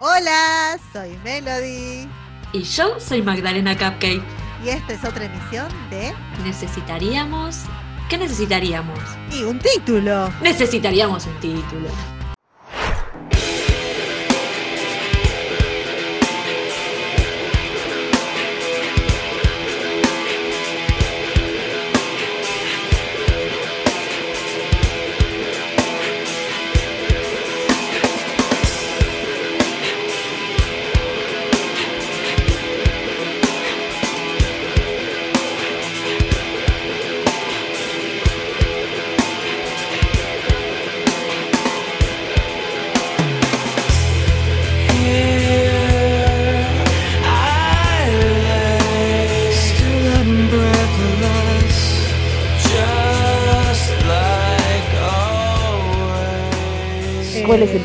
[0.00, 2.08] Hola, soy Melody.
[2.52, 4.22] Y yo soy Magdalena Cupcake.
[4.64, 7.64] Y esta es otra emisión de Necesitaríamos.
[8.08, 8.96] ¿Qué necesitaríamos?
[9.32, 10.32] Y un título.
[10.40, 11.88] Necesitaríamos un título.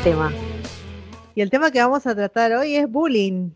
[0.03, 0.33] Tema?
[1.33, 3.51] Y el tema que vamos a tratar hoy es bullying.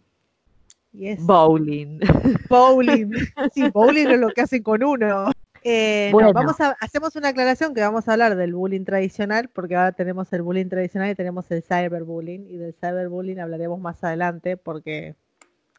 [1.20, 2.00] Bowling.
[2.50, 3.12] bowling.
[3.54, 5.30] sí, bowling es lo que hacen con uno.
[5.64, 6.34] Eh, no, Bueno.
[6.34, 10.32] vamos a, hacemos una aclaración que vamos a hablar del bullying tradicional, porque ahora tenemos
[10.32, 15.16] el bullying tradicional y tenemos el cyberbullying, y del cyberbullying hablaremos más adelante, porque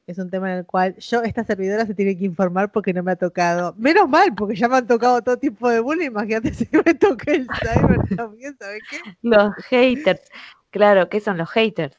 [0.06, 3.02] es un tema en el cual yo, esta servidora, se tiene que informar porque no
[3.02, 3.74] me ha tocado.
[3.76, 7.32] Menos mal, porque ya me han tocado todo tipo de bullying, imagínate si me toca
[7.32, 8.98] el cyber también, ¿sabes qué?
[9.22, 10.22] Los haters.
[10.70, 11.96] Claro, ¿qué son los haters?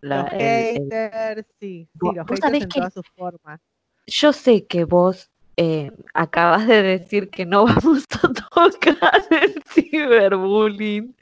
[0.00, 3.60] La- los el- el- haters, sí, sí, los haters en que- todas sus formas.
[4.06, 11.14] Yo sé que vos eh, acabas de decir que no vamos a tocar el ciberbullying.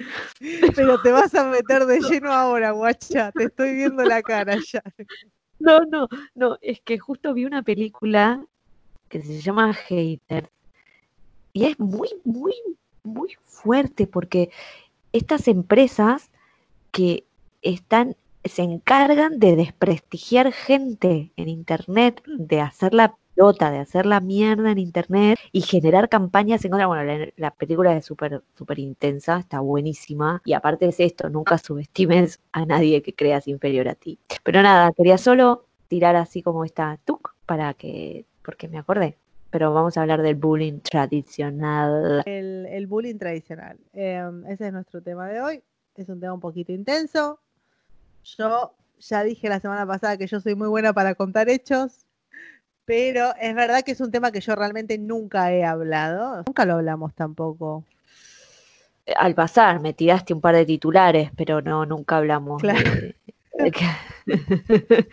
[0.77, 3.33] Pero te vas a meter de lleno ahora, guacha.
[3.33, 4.83] Te estoy viendo la cara ya.
[5.59, 8.45] No, no, no, es que justo vi una película
[9.09, 10.49] que se llama Haters
[11.53, 12.55] y es muy, muy,
[13.03, 14.51] muy fuerte porque
[15.13, 16.31] estas empresas
[16.99, 17.23] que
[17.63, 24.19] están, se encargan de desprestigiar gente en internet, de hacer la pelota, de hacer la
[24.19, 26.89] mierda en internet y generar campañas en contra.
[26.89, 30.43] Bueno, la, la película es súper, súper intensa, está buenísima.
[30.45, 34.19] Y aparte es esto, nunca subestimes a nadie que creas inferior a ti.
[34.43, 39.19] Pero nada, quería solo tirar así como esta tuk para que, porque me acordé.
[39.51, 42.25] Pero vamos a hablar del bullying tradicional.
[42.27, 43.79] El, el bullying tradicional.
[43.93, 45.63] Em, ese es nuestro tema de hoy.
[45.99, 47.41] Es un tema un poquito intenso.
[48.39, 52.07] Yo ya dije la semana pasada que yo soy muy buena para contar hechos.
[52.85, 56.45] Pero es verdad que es un tema que yo realmente nunca he hablado.
[56.47, 57.85] Nunca lo hablamos tampoco.
[59.17, 62.63] Al pasar me tiraste un par de titulares, pero no, nunca hablamos.
[62.63, 62.79] Claro.
[62.91, 63.15] de-
[63.59, 63.87] de que-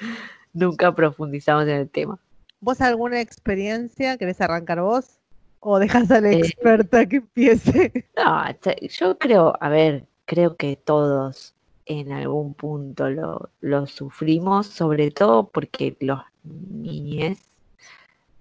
[0.54, 2.20] nunca profundizamos en el tema.
[2.60, 4.18] ¿Vos alguna experiencia?
[4.18, 5.18] ¿Querés arrancar vos?
[5.60, 8.06] ¿O dejas a la Eh, experta que empiece?
[8.16, 8.44] No,
[8.88, 11.56] yo creo, a ver, creo que todos
[11.86, 17.38] en algún punto lo, lo sufrimos, sobre todo porque los niños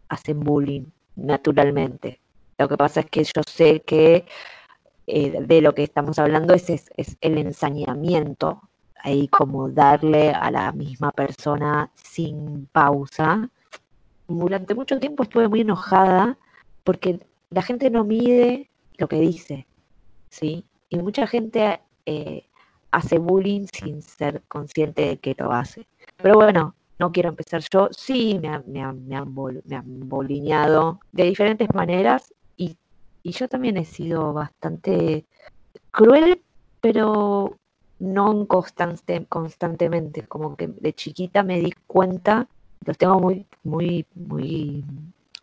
[0.09, 0.87] hacen bullying
[1.17, 2.21] naturalmente.
[2.59, 4.27] Lo que pasa es que yo sé que
[5.07, 8.63] eh, de lo que estamos hablando es, es el ensañamiento,
[9.03, 13.51] ahí como darle a la misma persona sin pausa.
[14.29, 16.39] Durante mucho tiempo estuve muy enojada
[16.85, 19.67] porque la gente no mide lo que dice,
[20.31, 20.65] ¿sí?
[20.89, 22.47] Y mucha gente eh,
[22.91, 25.87] hace bullying sin ser consciente de que lo hace.
[26.17, 27.89] Pero bueno, no quiero empezar yo.
[27.91, 29.35] Sí, me, han- me, me han,
[29.73, 32.77] han bullineado de diferentes maneras y,
[33.23, 35.27] y yo también he sido bastante
[35.91, 36.43] cruel,
[36.81, 37.57] pero
[37.99, 40.27] no constante, constantemente.
[40.27, 42.49] Como que de chiquita me di cuenta,
[42.85, 44.85] los tengo muy, muy, muy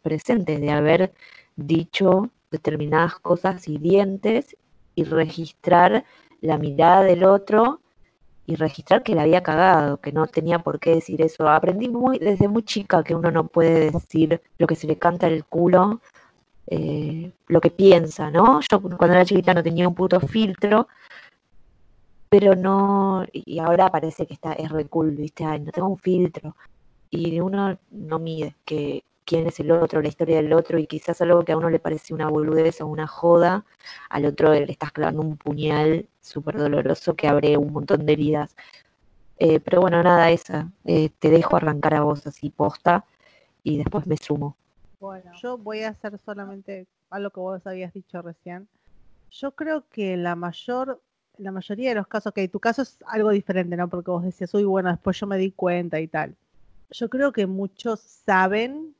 [0.01, 1.13] presentes de haber
[1.55, 4.55] dicho determinadas cosas hirientes
[5.01, 6.05] y registrar
[6.41, 7.81] la mirada del otro
[8.45, 11.47] y registrar que la había cagado, que no tenía por qué decir eso.
[11.49, 15.27] Aprendí muy desde muy chica que uno no puede decir lo que se le canta
[15.27, 16.01] el culo,
[16.67, 18.59] eh, lo que piensa, ¿no?
[18.61, 20.87] Yo cuando era chiquita no tenía un puto filtro,
[22.29, 25.45] pero no, y ahora parece que está, es re ¿viste?
[25.45, 26.55] Ay, no tengo un filtro.
[27.09, 31.21] Y uno no mide que quién es el otro, la historia del otro, y quizás
[31.21, 33.65] algo que a uno le parece una boludez o una joda,
[34.09, 38.55] al otro le estás clavando un puñal súper doloroso que abre un montón de heridas.
[39.37, 40.69] Eh, pero bueno, nada, esa.
[40.85, 43.05] eh, te dejo arrancar a vos así posta
[43.63, 44.55] y después me sumo.
[44.99, 48.67] Bueno, yo voy a hacer solamente algo que vos habías dicho recién.
[49.31, 51.01] Yo creo que la mayor,
[51.37, 53.87] la mayoría de los casos, que tu caso es algo diferente, ¿no?
[53.87, 56.35] Porque vos decías, uy, bueno, después yo me di cuenta y tal.
[56.91, 58.93] Yo creo que muchos saben,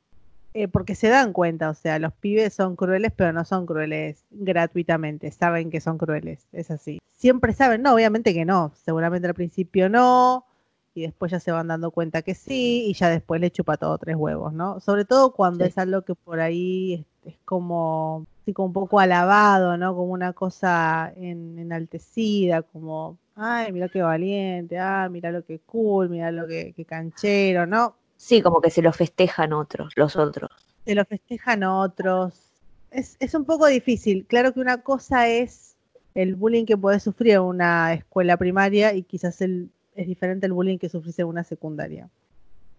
[0.54, 4.26] eh, porque se dan cuenta, o sea, los pibes son crueles, pero no son crueles
[4.32, 7.00] gratuitamente, saben que son crueles, es así.
[7.08, 10.46] Siempre saben, no, obviamente que no, seguramente al principio no,
[10.94, 13.98] y después ya se van dando cuenta que sí y ya después le chupa todo
[13.98, 14.80] tres huevos, ¿no?
[14.82, 15.70] Sobre todo cuando Sí.
[15.70, 19.96] es algo que por ahí es, es como, así como un poco alabado, ¿no?
[19.96, 26.10] Como una cosa en- enaltecida, como, ay, mira qué valiente, ah, mira lo que cool,
[26.10, 27.96] mira lo que, que canchero, ¿no?
[28.22, 30.52] Sí, como que se lo festejan otros, los otros.
[30.86, 32.36] Se lo festejan otros.
[32.92, 34.28] Es, es un poco difícil.
[34.28, 35.76] Claro que una cosa es
[36.14, 40.54] el bullying que puede sufrir en una escuela primaria y quizás el, es diferente el
[40.54, 42.12] bullying que sufrís en una secundaria.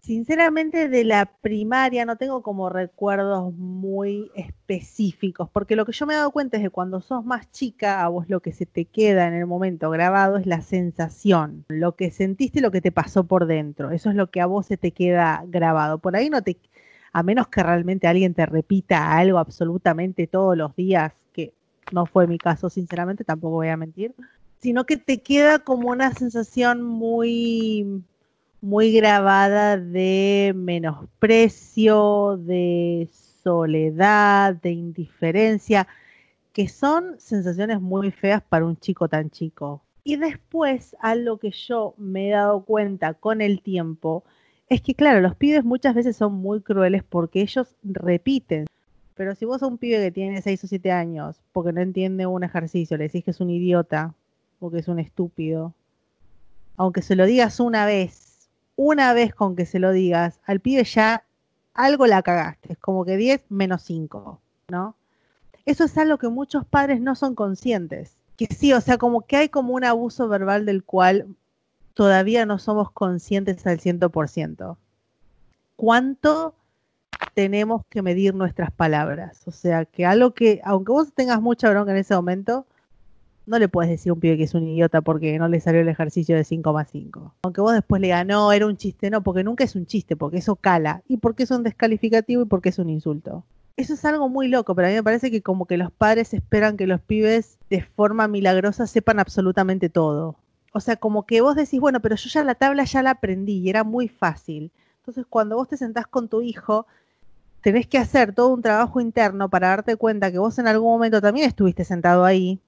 [0.04, 6.14] Sinceramente, de la primaria no tengo como recuerdos muy específicos, porque lo que yo me
[6.14, 8.84] he dado cuenta es que cuando sos más chica, a vos lo que se te
[8.84, 13.22] queda en el momento grabado es la sensación, lo que sentiste, lo que te pasó
[13.24, 13.92] por dentro.
[13.92, 15.98] Eso es lo que a vos se te queda grabado.
[15.98, 16.58] Por ahí no te,
[17.12, 21.54] a menos que realmente alguien te repita algo absolutamente todos los días, que
[21.92, 24.16] no fue mi caso, sinceramente, tampoco voy a mentir,
[24.58, 28.02] sino que te queda como una sensación muy
[28.62, 33.10] muy grabada de menosprecio, de
[33.42, 35.88] soledad, de indiferencia,
[36.52, 39.82] que son sensaciones muy feas para un chico tan chico.
[40.04, 44.22] Y después, algo que yo me he dado cuenta con el tiempo,
[44.68, 48.66] es que claro, los pibes muchas veces son muy crueles porque ellos repiten.
[49.16, 52.26] Pero si vos a un pibe que tiene 6 o 7 años, porque no entiende
[52.26, 54.14] un ejercicio, le decís que es un idiota
[54.60, 55.74] o que es un estúpido,
[56.76, 58.31] aunque se lo digas una vez,
[58.76, 61.24] una vez con que se lo digas, al pibe ya
[61.74, 64.96] algo la cagaste, como que 10 menos 5, ¿no?
[65.64, 68.16] Eso es algo que muchos padres no son conscientes.
[68.36, 71.36] Que sí, o sea, como que hay como un abuso verbal del cual
[71.94, 74.76] todavía no somos conscientes al 100%.
[75.76, 76.54] ¿Cuánto
[77.34, 79.42] tenemos que medir nuestras palabras?
[79.46, 82.66] O sea, que algo que, aunque vos tengas mucha bronca en ese momento,
[83.46, 85.80] no le puedes decir a un pibe que es un idiota porque no le salió
[85.80, 87.34] el ejercicio de 5 más 5.
[87.42, 90.16] Aunque vos después le digas, no, era un chiste, no, porque nunca es un chiste,
[90.16, 91.02] porque eso cala.
[91.08, 93.44] Y porque es un descalificativo y porque es un insulto.
[93.76, 96.34] Eso es algo muy loco, pero a mí me parece que como que los padres
[96.34, 100.36] esperan que los pibes de forma milagrosa sepan absolutamente todo.
[100.74, 103.58] O sea, como que vos decís, bueno, pero yo ya la tabla ya la aprendí
[103.58, 104.70] y era muy fácil.
[104.98, 106.86] Entonces, cuando vos te sentás con tu hijo,
[107.60, 111.20] tenés que hacer todo un trabajo interno para darte cuenta que vos en algún momento
[111.20, 112.60] también estuviste sentado ahí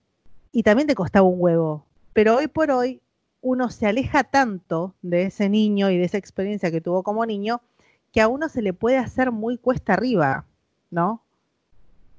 [0.55, 1.85] y también te costaba un huevo.
[2.13, 3.03] Pero hoy por hoy
[3.43, 7.61] uno se aleja tanto de ese niño y de esa experiencia que tuvo como niño
[8.13, 10.47] que a uno se le puede hacer muy cuesta arriba,
[10.93, 11.23] ¿no?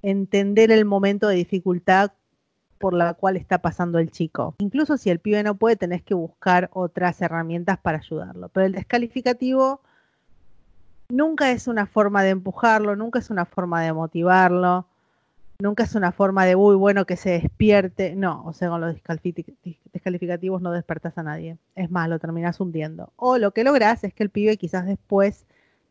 [0.02, 2.12] Entender el momento de dificultad
[2.78, 4.54] por la cual está pasando el chico.
[4.58, 8.50] Incluso si el pibe no puede, tenés que buscar otras herramientas para ayudarlo.
[8.50, 9.80] Pero el descalificativo
[11.08, 14.88] nunca es una forma de empujarlo, nunca es una forma de motivarlo,
[15.60, 18.16] nunca es una forma de, uy, bueno, que se despierte.
[18.16, 18.96] No, o sea, con los
[19.94, 21.58] descalificativos no despertas a nadie.
[21.76, 23.12] Es más, lo terminás hundiendo.
[23.16, 25.46] O lo que lográs es que el pibe quizás después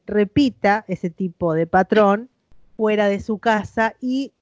[0.07, 2.29] repita ese tipo de patrón
[2.77, 4.33] fuera de su casa y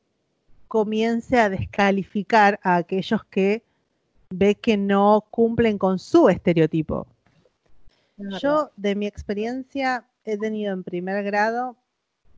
[0.69, 3.62] comience a descalificar a aquellos que
[4.30, 7.06] ve que no cumplen con su estereotipo.
[8.40, 11.76] Yo, de mi experiencia, he tenido en primer grado,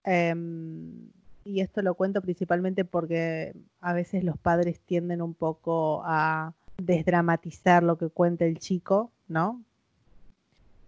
[0.04, 0.34] eh,
[1.44, 7.82] y esto lo cuento principalmente porque a veces los padres tienden un poco a desdramatizar
[7.82, 9.62] lo que cuenta el chico, ¿no?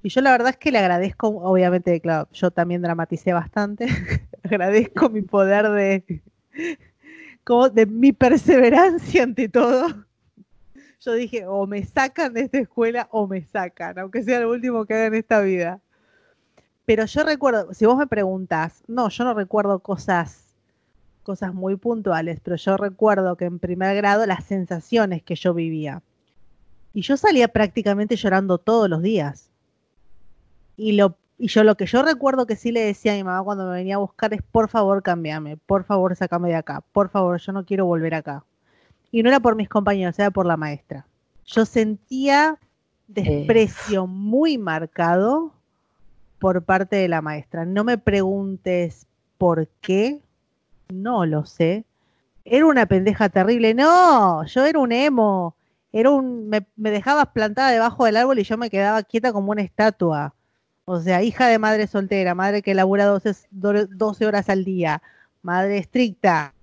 [0.03, 3.86] Y yo la verdad es que le agradezco, obviamente, claro, yo también dramaticé bastante,
[4.44, 6.22] agradezco mi poder de,
[7.44, 10.06] como de mi perseverancia ante todo.
[11.01, 14.86] Yo dije, o me sacan de esta escuela o me sacan, aunque sea lo último
[14.86, 15.81] que haga en esta vida.
[16.84, 20.45] Pero yo recuerdo, si vos me preguntás, no, yo no recuerdo cosas,
[21.27, 26.01] cosas muy puntuales, pero yo recuerdo que en primer grado las sensaciones que yo vivía.
[26.95, 29.51] Y yo salía prácticamente llorando todos los días.
[30.77, 33.43] Y lo y yo lo que yo recuerdo que sí le decía a mi mamá
[33.43, 37.11] cuando me venía a buscar es, por favor, cámbiame, por favor, sácame de acá, por
[37.11, 38.45] favor, yo no quiero volver acá.
[39.11, 41.06] Y no era por mis compañeros, era por la maestra.
[41.45, 42.59] Yo sentía
[43.09, 44.09] desprecio eh.
[44.09, 45.53] muy marcado
[46.39, 47.67] por parte de la maestra.
[47.67, 49.06] No me preguntes
[49.37, 50.21] por qué,
[50.88, 51.84] no lo sé.
[52.44, 53.74] Era una pendeja terrible.
[53.74, 55.56] No, yo era un emo.
[55.93, 59.62] Era un, me, dejabas plantada debajo del árbol y yo me quedaba quieta como una
[59.62, 60.34] estatua.
[60.84, 65.02] O sea, hija de madre soltera, madre que labura 12, 12, horas al día,
[65.43, 66.55] madre estricta.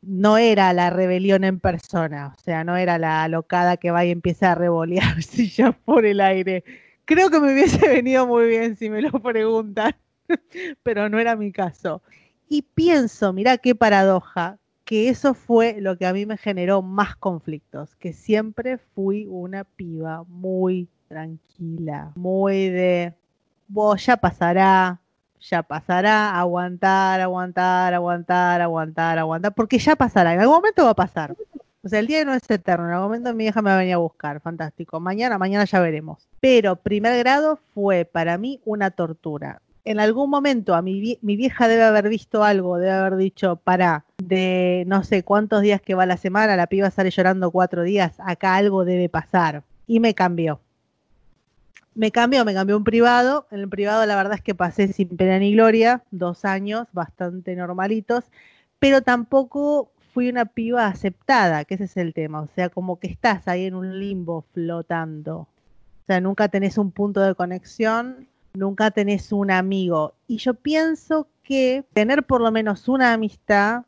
[0.00, 4.10] No era la rebelión en persona, o sea, no era la alocada que va y
[4.10, 6.64] empieza a revolear sillas por el aire.
[7.04, 9.94] Creo que me hubiese venido muy bien si me lo preguntan,
[10.82, 12.02] pero no era mi caso.
[12.52, 17.16] Y pienso, mira qué paradoja, que eso fue lo que a mí me generó más
[17.16, 23.14] conflictos, que siempre fui una piba muy tranquila, muy de,
[23.68, 25.00] vos ya pasará,
[25.40, 30.94] ya pasará, aguantar, aguantar, aguantar, aguantar, aguantar, porque ya pasará, en algún momento va a
[30.94, 31.34] pasar.
[31.82, 33.78] O sea, el día no es eterno, en algún momento mi hija me va a
[33.78, 35.00] venir a buscar, fantástico.
[35.00, 36.28] Mañana, mañana ya veremos.
[36.38, 39.62] Pero primer grado fue para mí una tortura.
[39.84, 44.04] En algún momento a mi, mi vieja debe haber visto algo, debe haber dicho, para,
[44.18, 48.14] de no sé cuántos días que va la semana, la piba sale llorando cuatro días,
[48.18, 49.64] acá algo debe pasar.
[49.86, 50.60] Y me cambió
[51.94, 53.46] me cambió, me cambió un privado.
[53.50, 57.54] En el privado la verdad es que pasé sin pena ni gloria, dos años, bastante
[57.54, 58.24] normalitos,
[58.78, 62.42] pero tampoco fui una piba aceptada, que ese es el tema.
[62.42, 65.36] O sea, como que estás ahí en un limbo flotando.
[65.36, 70.14] O sea, nunca tenés un punto de conexión, nunca tenés un amigo.
[70.26, 73.84] Y yo pienso que tener por lo menos una amistad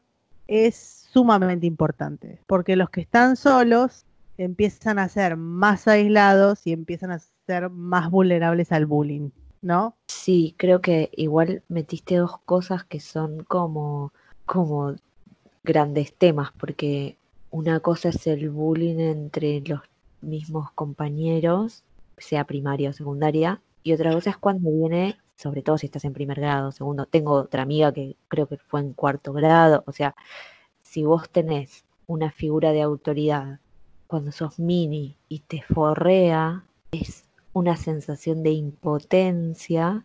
[0.46, 4.04] es sumamente importante, porque los que están solos
[4.36, 9.30] empiezan a ser más aislados y empiezan a ser más vulnerables al bullying,
[9.62, 9.94] ¿no?
[10.08, 14.12] Sí, creo que igual metiste dos cosas que son como,
[14.44, 14.96] como
[15.62, 17.16] grandes temas, porque
[17.50, 19.80] una cosa es el bullying entre los
[20.20, 21.84] mismos compañeros,
[22.18, 26.12] sea primaria o secundaria, y otra cosa es cuando viene, sobre todo si estás en
[26.12, 30.16] primer grado, segundo, tengo otra amiga que creo que fue en cuarto grado, o sea,
[30.82, 33.60] si vos tenés una figura de autoridad
[34.06, 40.04] cuando sos mini y te forrea, es una sensación de impotencia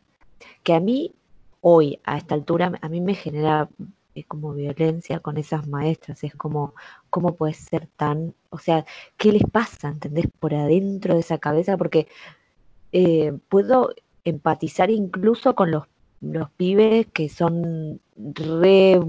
[0.64, 1.14] que a mí
[1.62, 3.70] hoy, a esta altura, a mí me genera
[4.16, 6.24] eh, como violencia con esas maestras.
[6.24, 6.74] Es como,
[7.10, 8.86] ¿cómo puede ser tan, o sea,
[9.18, 10.26] qué les pasa, ¿entendés?
[10.40, 12.08] Por adentro de esa cabeza, porque
[12.92, 13.94] eh, puedo
[14.24, 15.84] empatizar incluso con los
[16.22, 19.00] los pibes que son re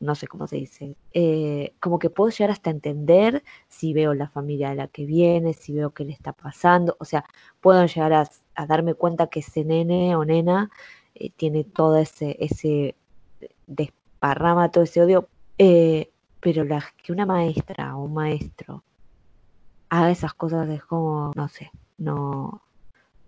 [0.00, 0.96] no sé cómo se dice.
[1.12, 5.52] Eh, como que puedo llegar hasta entender si veo la familia de la que viene,
[5.52, 6.96] si veo qué le está pasando.
[6.98, 7.24] O sea,
[7.60, 10.70] puedo llegar a, darme cuenta que ese nene o nena
[11.14, 12.96] eh, tiene todo ese, ese
[13.66, 15.28] desparrama, todo ese odio.
[16.40, 18.82] Pero la, que una maestra o un maestro
[19.90, 22.62] haga esas cosas es como, no sé, no,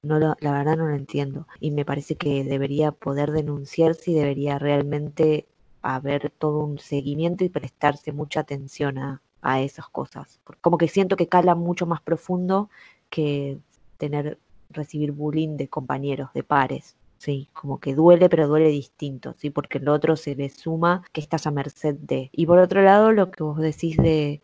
[0.02, 1.46] no la verdad no lo entiendo.
[1.60, 5.46] Y me parece que debería poder denunciarse y debería realmente
[5.82, 10.40] haber todo un seguimiento y prestarse mucha atención a, a esas cosas.
[10.60, 12.70] Como que siento que cala mucho más profundo
[13.10, 13.58] que
[13.98, 14.38] tener,
[14.70, 16.96] recibir bullying de compañeros, de pares.
[17.18, 19.50] Sí, como que duele, pero duele distinto, ¿sí?
[19.50, 22.30] Porque el otro se le suma que estás a merced de.
[22.32, 24.42] Y por otro lado, lo que vos decís de,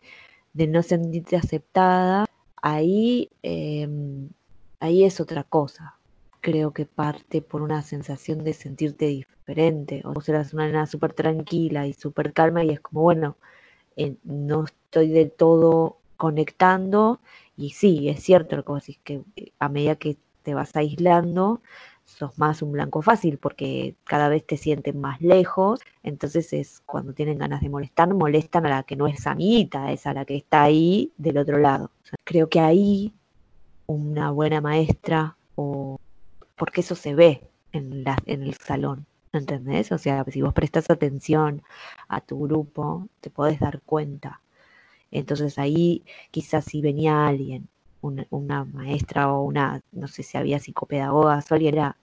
[0.53, 2.25] de no sentirte aceptada,
[2.61, 4.29] ahí em,
[4.79, 5.95] ahí es otra cosa.
[6.41, 10.01] Creo que parte por una sensación de sentirte diferente.
[10.05, 13.37] O serás una nena súper tranquila y súper calma y es como, bueno,
[13.97, 17.19] eh, no estoy del todo conectando.
[17.57, 20.75] Y sí, es cierto lo que vos decís, que eh, a medida que te vas
[20.75, 21.61] aislando,
[22.05, 27.13] sos más un blanco fácil porque cada vez te sienten más lejos, entonces es cuando
[27.13, 30.37] tienen ganas de molestar, molestan a la que no es amiguita, es a la que
[30.37, 31.91] está ahí del otro lado.
[32.23, 33.13] creo que ahí
[33.89, 35.99] una buena maestra o
[36.55, 39.91] porque eso se ve en, la, en el salón, ¿entendés?
[39.91, 41.63] O sea, si vos prestas atención
[42.07, 44.41] a tu grupo, te podés dar cuenta.
[45.09, 47.67] Entonces ahí quizás si venía alguien,
[48.01, 51.97] una, maestra o una, no sé si había psicopedagoga, o alguien era,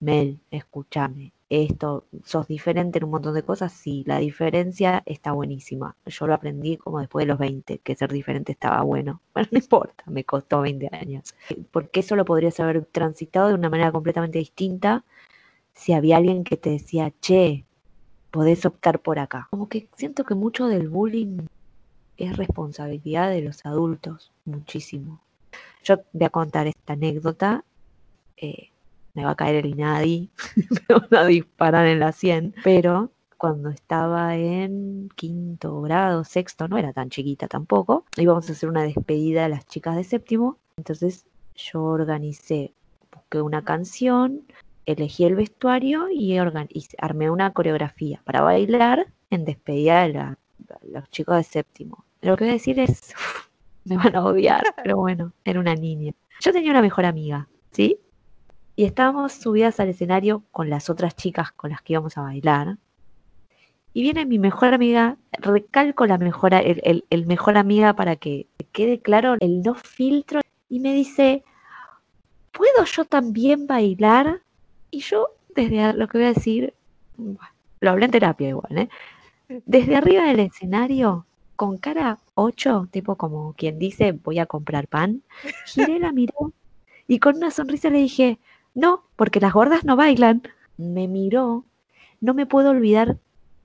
[0.00, 5.96] Mel, escúchame, esto, sos diferente en un montón de cosas, sí, la diferencia está buenísima.
[6.06, 9.20] Yo lo aprendí como después de los 20, que ser diferente estaba bueno.
[9.34, 11.34] Bueno, no importa, me costó 20 años.
[11.70, 15.04] Porque eso lo podrías haber transitado de una manera completamente distinta
[15.74, 17.64] si había alguien que te decía, che,
[18.30, 19.48] podés optar por acá.
[19.50, 21.46] Como que siento que mucho del bullying
[22.16, 25.20] es responsabilidad de los adultos, muchísimo.
[25.84, 27.64] Yo voy a contar esta anécdota.
[28.36, 28.71] Eh,
[29.14, 30.30] me va a caer el INADI,
[30.88, 36.78] me van a disparar en la 100, pero cuando estaba en quinto grado, sexto, no
[36.78, 41.26] era tan chiquita tampoco, íbamos a hacer una despedida a las chicas de séptimo, entonces
[41.54, 42.72] yo organicé,
[43.12, 44.42] busqué una canción,
[44.86, 46.36] elegí el vestuario y,
[46.98, 50.36] armé una coreografía para bailar en despedida de
[50.90, 52.04] los chicos de séptimo.
[52.20, 53.14] Lo que voy a decir es,
[53.84, 56.12] me van a odiar, pero bueno, era una niña.
[56.40, 57.98] Yo tenía una mejor amiga, ¿sí?
[58.74, 62.78] Y estábamos subidas al escenario con las otras chicas con las que íbamos a bailar.
[63.94, 69.00] Y viene mi mejor amiga, recalco la mejor, el, el, mejor amiga para que quede
[69.00, 71.44] claro el no filtro, y me dice,
[72.52, 74.40] ¿puedo yo también bailar?
[74.90, 76.72] Y yo, desde lo que voy a decir,
[77.80, 78.88] lo hablé en terapia igual, ¿eh?
[79.66, 81.26] Desde arriba del escenario,
[81.56, 85.22] con cara 8, tipo como quien dice, voy a comprar pan,
[85.66, 86.48] giré la mirada
[87.06, 88.38] Y con una sonrisa le dije,
[88.74, 90.42] no, porque las gordas no bailan.
[90.76, 91.64] Me miró,
[92.20, 93.18] no me puedo olvidar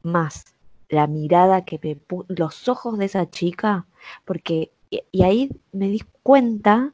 [0.04, 0.56] más
[0.90, 1.98] la mirada que me
[2.30, 3.86] los ojos de esa chica,
[4.26, 6.94] porque, y, y ahí me di cuenta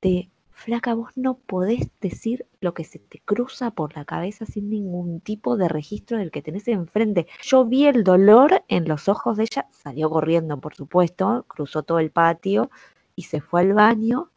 [0.00, 4.70] de, flaca, vos no podés decir lo que se te cruza por la cabeza sin
[4.70, 7.26] ningún tipo de registro del que tenés enfrente.
[7.42, 11.98] Yo vi el dolor en los ojos de ella, salió corriendo, por supuesto, cruzó todo
[11.98, 12.70] el patio
[13.14, 14.30] y se fue al baño.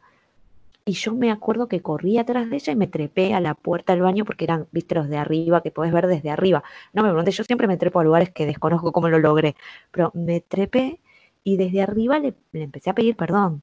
[0.89, 3.93] Y yo me acuerdo que corrí atrás de ella y me trepé a la puerta
[3.93, 6.63] del baño porque eran vistros de arriba, que podés ver desde arriba.
[6.93, 9.55] No me pregunté, yo siempre me trepo a lugares que desconozco cómo lo logré,
[9.91, 10.99] pero me trepé
[11.43, 13.61] y desde arriba le, le empecé a pedir perdón.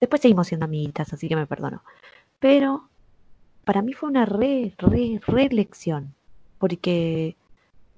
[0.00, 1.82] Después seguimos siendo amiguitas, así que me perdono.
[2.38, 2.88] Pero
[3.66, 6.14] para mí fue una re, re, re lección.
[6.56, 7.36] Porque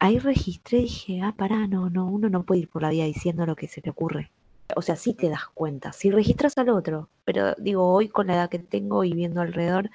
[0.00, 3.04] ahí registré y dije, ah, pará, no, no, uno no puede ir por la vida
[3.04, 4.32] diciendo lo que se le ocurre.
[4.76, 8.34] O sea, sí te das cuenta, si registras al otro, pero digo, hoy con la
[8.34, 9.90] edad que tengo y viendo alrededor,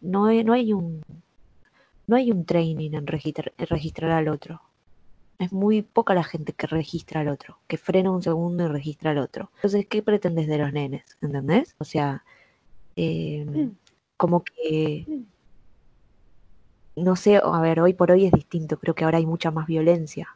[0.00, 1.02] no hay, no hay un
[2.06, 4.60] no hay un training en registrar, en registrar al otro.
[5.38, 9.12] Es muy poca la gente que registra al otro, que frena un segundo y registra
[9.12, 9.50] al otro.
[9.56, 11.04] Entonces, ¿qué pretendes de los nenes?
[11.20, 11.74] ¿Entendés?
[11.78, 12.24] O sea,
[12.96, 13.70] eh,
[14.16, 15.06] como que,
[16.96, 19.66] no sé, a ver, hoy por hoy es distinto, creo que ahora hay mucha más
[19.66, 20.28] violencia.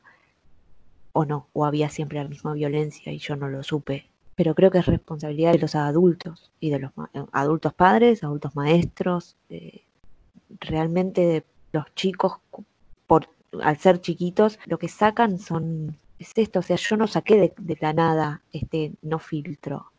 [1.18, 4.10] O no, o había siempre la misma violencia y yo no lo supe.
[4.34, 8.54] Pero creo que es responsabilidad de los adultos y de los eh, adultos padres, adultos
[8.54, 9.84] maestros, eh,
[10.60, 12.34] realmente de los chicos
[13.06, 13.30] por
[13.62, 17.54] al ser chiquitos, lo que sacan son, es esto, o sea, yo no saqué de,
[17.56, 19.92] de la nada este no filtro.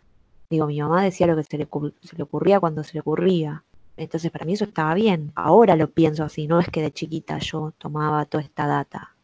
[0.51, 1.67] Digo, mi mamá decía lo que se le,
[2.01, 3.63] se le ocurría cuando se le ocurría.
[3.97, 5.31] Entonces, para mí eso estaba bien.
[5.33, 9.16] Ahora lo pienso así, no es que de chiquita yo tomaba toda esta data.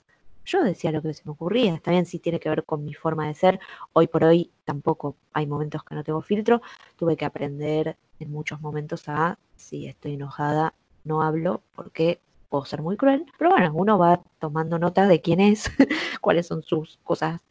[0.45, 1.73] Yo decía lo que se me ocurría.
[1.75, 3.59] Está bien si tiene que ver con mi forma de ser.
[3.93, 6.62] Hoy por hoy tampoco hay momentos que no tengo filtro.
[6.97, 10.73] Tuve que aprender en muchos momentos a, si estoy enojada,
[11.03, 13.25] no hablo porque puedo ser muy cruel.
[13.38, 15.71] Pero bueno, uno va tomando nota de quién es,
[16.21, 17.41] cuáles son sus cosas,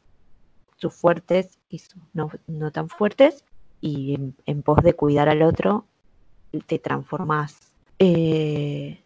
[0.76, 3.44] sus fuertes y sus no, no tan fuertes.
[3.81, 5.87] Y en, en pos de cuidar al otro,
[6.66, 7.72] te transformás.
[7.98, 9.02] Eh,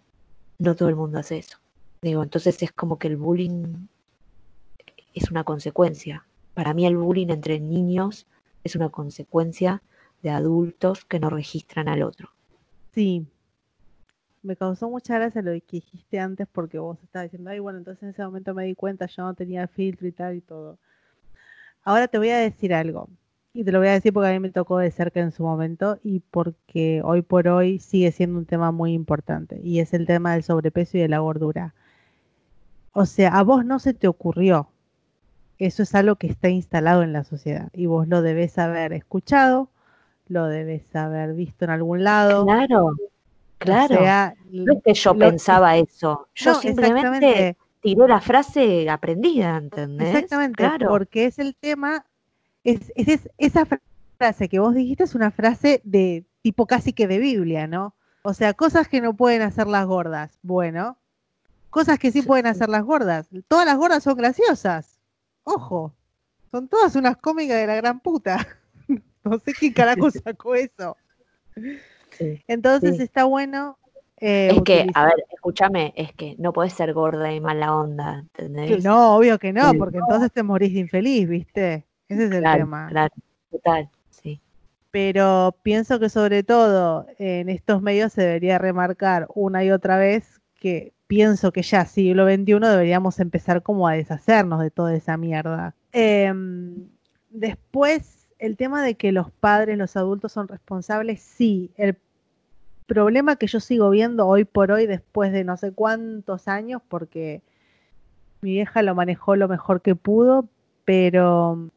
[0.58, 1.58] no todo el mundo hace eso.
[2.06, 3.88] Digo, entonces es como que el bullying
[5.12, 6.24] es una consecuencia.
[6.54, 8.28] Para mí el bullying entre niños
[8.62, 9.82] es una consecuencia
[10.22, 12.30] de adultos que no registran al otro.
[12.92, 13.26] Sí.
[14.44, 18.04] Me causó mucha gracia lo que dijiste antes porque vos estabas diciendo, ay, bueno, entonces
[18.04, 20.78] en ese momento me di cuenta, yo no tenía filtro y tal y todo.
[21.82, 23.08] Ahora te voy a decir algo.
[23.52, 25.42] Y te lo voy a decir porque a mí me tocó de cerca en su
[25.42, 29.60] momento y porque hoy por hoy sigue siendo un tema muy importante.
[29.64, 31.74] Y es el tema del sobrepeso y de la gordura.
[32.98, 34.68] O sea, a vos no se te ocurrió.
[35.58, 37.68] Eso es algo que está instalado en la sociedad.
[37.74, 39.68] Y vos lo debes haber escuchado,
[40.28, 42.46] lo debes haber visto en algún lado.
[42.46, 42.94] Claro,
[43.58, 43.94] claro.
[43.94, 46.26] O sea, no es que yo lo- pensaba eso.
[46.34, 50.08] Yo no, simplemente tiré la frase aprendida, ¿entendés?
[50.08, 50.88] exactamente, Claro.
[50.88, 52.06] porque es el tema,
[52.64, 53.82] es, es- es- esa fra-
[54.16, 57.94] frase que vos dijiste es una frase de tipo casi que de Biblia, ¿no?
[58.22, 60.96] O sea, cosas que no pueden hacer las gordas, bueno,
[61.76, 63.28] cosas que sí pueden hacer las gordas.
[63.48, 64.98] Todas las gordas son graciosas,
[65.44, 65.94] ojo,
[66.50, 68.38] son todas unas cómicas de la gran puta.
[69.24, 70.96] No sé quién carajo sacó eso.
[72.12, 72.42] Sí.
[72.46, 73.02] Entonces Sí.
[73.02, 73.76] está bueno.
[74.18, 78.20] eh, Es que, a ver, escúchame, es que no podés ser gorda y mala onda,
[78.20, 78.84] ¿entendés?
[78.84, 81.86] No, obvio que no, porque entonces te morís de infeliz, ¿viste?
[82.08, 82.86] Ese es el Claro, tema.
[82.88, 83.14] claro,
[83.50, 84.40] total, sí.
[84.92, 90.40] Pero pienso que sobre todo en estos medios se debería remarcar una y otra vez
[90.54, 95.74] que pienso que ya siglo XXI deberíamos empezar como a deshacernos de toda esa mierda.
[95.92, 96.88] Em,
[97.30, 101.70] después, el tema de que los padres, los adultos son responsables, sí.
[101.76, 101.96] El
[102.86, 107.42] problema que yo sigo viendo hoy por hoy, después de no sé cuántos años, porque
[108.40, 110.48] mi vieja lo manejó lo mejor que pudo,
[110.84, 111.70] pero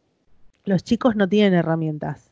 [0.66, 2.32] los chicos no tienen herramientas.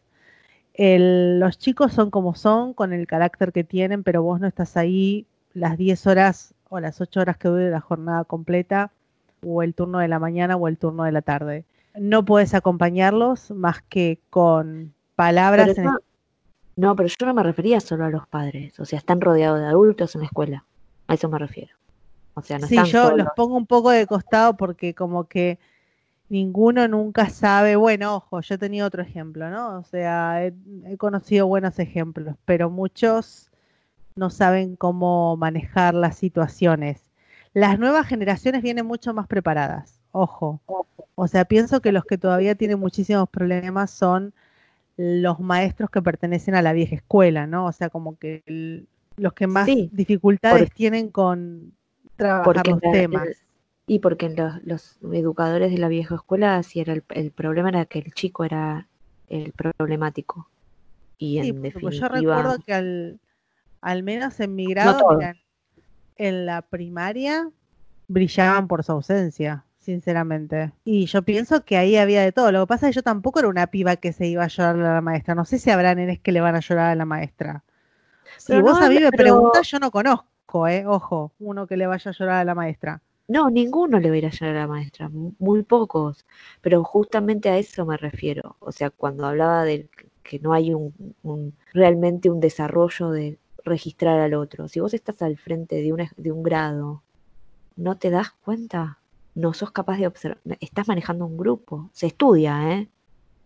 [0.77, 5.25] Los chicos son como son, con el carácter que tienen, pero vos no estás ahí
[5.53, 8.91] las 10 horas o las 8 horas que dure la jornada completa,
[9.45, 11.65] o el turno de la mañana o el turno de la tarde.
[11.95, 15.67] No puedes acompañarlos más que con palabras.
[15.75, 15.99] Pero en no,
[16.75, 19.65] no, pero yo no me refería solo a los padres, o sea, están rodeados de
[19.67, 20.65] adultos en la escuela,
[21.07, 21.73] a eso me refiero.
[22.35, 23.17] O sea, no Sí, están yo solos.
[23.17, 25.59] los pongo un poco de costado porque como que
[26.29, 29.79] ninguno nunca sabe, bueno, ojo, yo he tenido otro ejemplo, ¿no?
[29.79, 30.53] O sea, he,
[30.85, 33.46] he conocido buenos ejemplos, pero muchos
[34.17, 37.03] no saben cómo manejar las situaciones.
[37.53, 40.61] Las nuevas generaciones vienen mucho más preparadas, ojo.
[41.15, 44.33] O sea, pienso que los que todavía tienen muchísimos problemas son
[44.97, 47.65] los maestros que pertenecen a la vieja escuela, ¿no?
[47.65, 51.73] O sea, como que el- los que más Sí, dificultades porque- tienen con
[52.15, 53.27] trabajar los temas.
[53.27, 53.35] el-
[53.89, 57.85] y porque los, los educadores de la vieja escuela, si era el, el problema era
[57.85, 58.87] que el chico era
[59.29, 60.49] el problemático.
[61.17, 63.19] Y Sí, en yo recuerdo que al,
[63.87, 65.17] al menos en mi grado,
[66.17, 67.49] en la primaria
[68.07, 70.71] brillaban por su ausencia, sinceramente.
[70.83, 72.51] Y yo pienso que ahí había de todo.
[72.51, 74.75] Lo que pasa es que yo tampoco era una piba que se iba a llorar
[74.79, 75.35] a la maestra.
[75.35, 77.63] No sé si habrá nenes que le van a llorar a la maestra.
[78.37, 81.65] Si Pero vos no a mí me pero- preguntás, yo no conozco, eh, ojo, uno
[81.67, 83.01] que le vaya a llorar a la maestra.
[83.29, 86.25] no, ninguno le va a ir a llorar a la maestra, mu- muy pocos.
[86.61, 88.55] Pero justamente a eso me refiero.
[88.59, 89.89] O sea, cuando hablaba de
[90.23, 93.37] que no hay un, un- realmente un desarrollo de
[93.67, 94.67] registrar al otro.
[94.67, 97.03] Si vos estás al frente de, de un grado,
[97.75, 98.99] ¿no te das cuenta?
[99.35, 100.39] No sos capaz de observar.
[100.59, 101.89] Estás manejando un grupo.
[101.93, 102.89] Se estudia, ¿eh?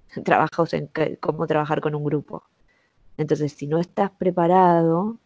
[0.24, 2.44] Trabajos en cómo trabajar con un grupo.
[3.18, 5.18] Entonces, si no estás preparado,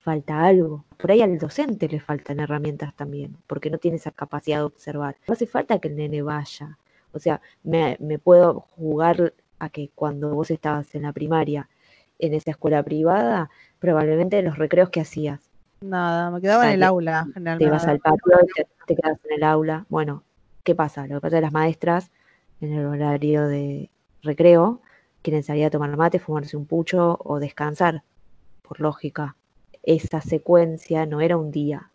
[0.00, 0.84] falta algo.
[0.96, 5.16] Por ahí al docente le faltan herramientas también, porque no tiene esa capacidad de observar.
[5.26, 6.78] No hace falta que el nene vaya.
[7.12, 11.68] O sea, me, me puedo jugar a que cuando vos estabas en la primaria,
[12.20, 15.50] en esa escuela privada, probablemente los recreos que hacías,
[15.82, 17.64] Nada, me quedaba en el te- aula, te generalmente.
[17.64, 18.20] ibas al patio,
[18.54, 19.86] te, te quedas en el aula.
[19.88, 20.24] Bueno,
[20.62, 21.06] ¿qué pasa?
[21.06, 22.10] Lo que pasa es que las maestras,
[22.60, 23.90] en el horario de
[24.22, 24.82] recreo,
[25.22, 28.02] quieren salir a tomar mate, fumarse un pucho o descansar,
[28.62, 29.36] por lógica.
[29.82, 31.90] Esa secuencia no era un día,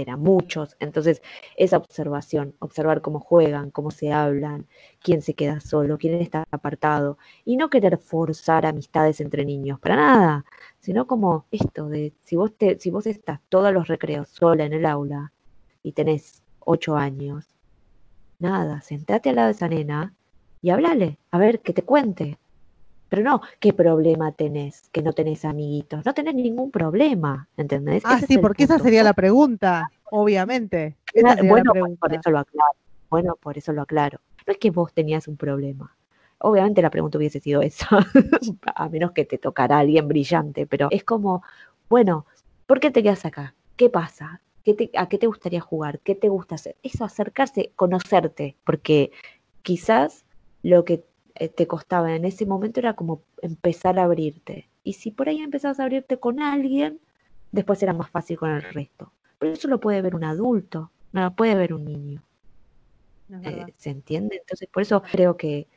[0.00, 0.76] eran muchos.
[0.80, 1.22] Entonces,
[1.56, 4.66] esa observación, observar cómo juegan, cómo se hablan,
[5.00, 9.96] quién se queda solo, quién está apartado, y no querer forzar amistades entre niños, para
[9.96, 10.44] nada,
[10.80, 14.72] sino como esto de si vos te, si vos estás todos los recreos sola en
[14.72, 15.32] el aula
[15.82, 17.46] y tenés ocho años,
[18.38, 20.14] nada, sentate al lado de esa nena
[20.62, 22.38] y hablale, a ver que te cuente.
[23.08, 24.88] Pero no, ¿qué problema tenés?
[24.90, 26.04] Que no tenés amiguitos.
[26.04, 28.02] No tenés ningún problema, ¿entendés?
[28.06, 30.96] Ah, Ese sí, porque esa sería la pregunta, obviamente.
[31.14, 32.00] Esa Claro, sería bueno, la por- pregunta.
[32.08, 32.72] por eso lo aclaro.
[33.10, 34.20] Bueno, por eso lo aclaro.
[34.46, 35.94] No es que vos tenías un problema.
[36.40, 37.88] Obviamente la pregunta hubiese sido esa,
[38.74, 41.42] a menos que te tocara alguien brillante, pero es como,
[41.88, 42.26] bueno,
[42.66, 43.54] ¿por qué te quedas acá?
[43.76, 44.40] ¿Qué pasa?
[44.64, 45.98] ¿Qué te- ¿A qué te gustaría jugar?
[46.00, 46.76] ¿Qué te gusta hacer?
[46.82, 49.10] Eso, acercarse, conocerte, porque
[49.62, 50.24] quizás
[50.62, 51.02] lo que
[51.54, 54.68] te costaba en ese momento era como empezar a abrirte.
[54.82, 57.00] Y si por ahí empezabas a abrirte con alguien,
[57.52, 59.12] después era más fácil con el resto.
[59.38, 62.22] Pero eso lo puede ver un adulto, no lo puede ver un niño.
[63.30, 63.74] Es eh.
[63.76, 64.38] ¿Se entiende?
[64.40, 65.68] Entonces, por eso creo que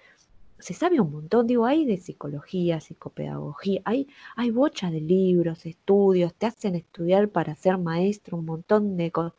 [0.61, 6.33] se sabe un montón, digo, hay de psicología, psicopedagogía, hay, hay bocha de libros, estudios,
[6.35, 9.33] te hacen estudiar para ser maestro, un montón de cosas.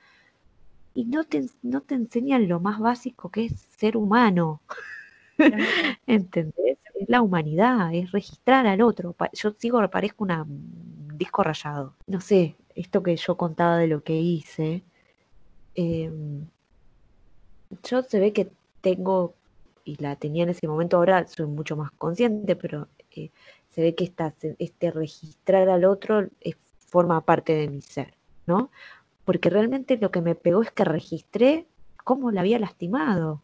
[0.95, 4.61] Y no te, no te enseñan lo más básico que es ser humano.
[6.07, 6.79] ¿entendés?
[6.95, 9.17] Es la humanidad, es registrar al otro.
[9.33, 11.95] Yo sigo, parezco un disco rayado.
[12.07, 14.83] No sé, esto que yo contaba de lo que hice,
[15.75, 16.47] em,
[17.89, 19.35] yo se ve que tengo,
[19.85, 23.31] y la tenía en ese momento, ahora soy mucho más consciente, pero eh,
[23.71, 24.05] se ve que
[24.59, 26.57] este registrar al otro es-
[26.89, 28.15] forma parte de mi ser,
[28.47, 28.71] ¿no?
[29.25, 31.69] Porque realmente lo que me pegó es que registré
[32.05, 33.43] cómo la había lastimado.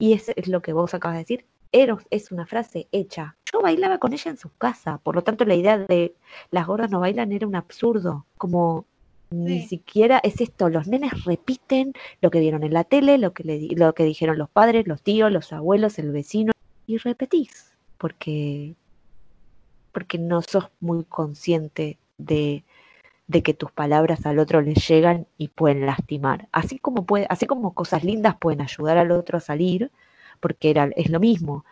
[0.00, 1.46] Y eso es lo que vos acabas de decir.
[1.72, 3.36] Era, es una frase hecha.
[3.52, 6.16] Yo bailaba con ella en su casa, por lo tanto la idea de
[6.50, 8.26] las gordas no bailan era un absurdo.
[8.36, 8.86] Como
[9.30, 13.44] ni siquiera es esto, los nenes repiten lo que vieron en la tele, lo que,
[13.44, 16.52] le, lo que dijeron los padres, los tíos, los abuelos, el vecino,
[16.86, 18.74] y repetís, porque,
[19.92, 22.64] porque no sos muy consciente de,
[23.30, 26.48] de que tus palabras al otro le llegan y pueden lastimar.
[26.50, 29.92] Así como, puede, así como cosas lindas pueden ayudar al otro a salir,
[30.40, 31.64] porque era, es lo mismo.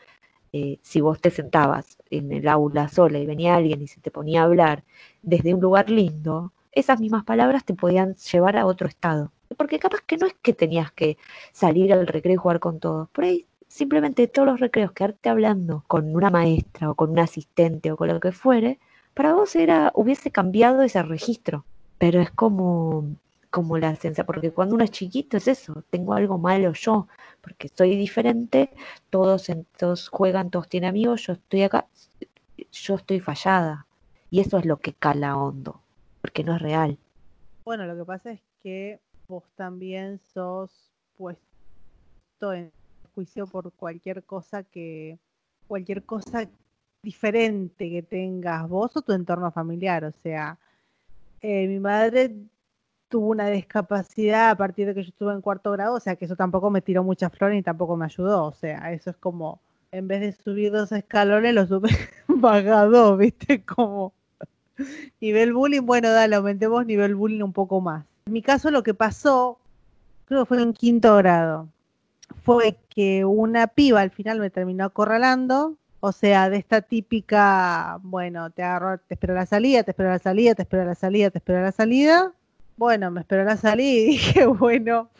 [0.53, 4.13] Eh, si vos te sentabas en el aula sola y venía alguien y se te
[4.13, 4.85] ponía a hablar
[5.23, 9.33] desde un lugar lindo, esas mismas palabras te podían llevar a otro estado.
[9.57, 11.19] Porque capaz que no es que tenías que
[11.51, 13.09] salir al recreo y jugar con todos.
[13.11, 17.91] Por ahí simplemente todos los recreos, quedarte hablando con una maestra o con un asistente
[17.91, 18.79] o con lo que fuere,
[19.19, 21.65] para vos era, hubiese cambiado ese registro.
[21.99, 23.17] Pero es como,
[23.51, 27.09] como la sensación, porque cuando uno es chiquito es eso, tengo algo malo yo,
[27.41, 28.71] porque soy diferente,
[29.11, 31.89] todos, todos juegan, todos tienen amigos, yo estoy acá,
[32.71, 33.87] yo estoy fallada.
[34.31, 35.83] Y eso es lo que cala hondo,
[36.21, 36.97] porque no es real.
[37.65, 42.71] Bueno, lo que pasa es que vos también sos puesto en
[43.17, 45.19] juicio por cualquier cosa que,
[45.67, 46.49] cualquier cosa
[47.03, 50.05] diferente que tengas vos o tu entorno familiar.
[50.05, 50.59] O sea,
[51.41, 52.35] eh, mi madre
[53.09, 56.27] tuvo una discapacidad a partir de que yo estuve en cuarto grado, o sea que
[56.27, 58.45] eso tampoco me tiró mucha flor ni tampoco me ayudó.
[58.45, 59.61] O sea, eso es como
[59.93, 61.89] en vez de subir dos escalones, lo sube
[62.29, 63.65] bajado, ¿viste?
[63.65, 64.13] Como
[65.21, 68.05] nivel bullying, bueno, dale, aumentemos nivel bullying un poco más.
[68.27, 69.59] En mi caso lo que pasó,
[70.27, 71.69] creo que fue en quinto grado,
[72.45, 78.51] fue que una piba al final me terminó acorralando, o sea, de esta típica, bueno,
[78.51, 81.39] te agarro, te espero la salida, te espero la salida, te espero la salida, te
[81.39, 82.33] espero la salida.
[82.77, 85.11] Bueno, me esperó la salida y dije, bueno,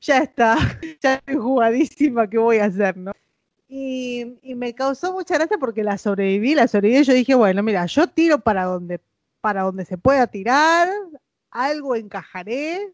[0.00, 0.56] ya está,
[1.02, 3.12] ya estoy jugadísima, ¿qué voy a hacer, no?
[3.68, 7.04] Y, me causó mucha gracia porque la sobreviví, la sobreviví.
[7.04, 9.00] Yo dije, bueno, mira, yo tiro para donde,
[9.40, 10.88] para donde se pueda tirar,
[11.52, 12.92] algo encajaré.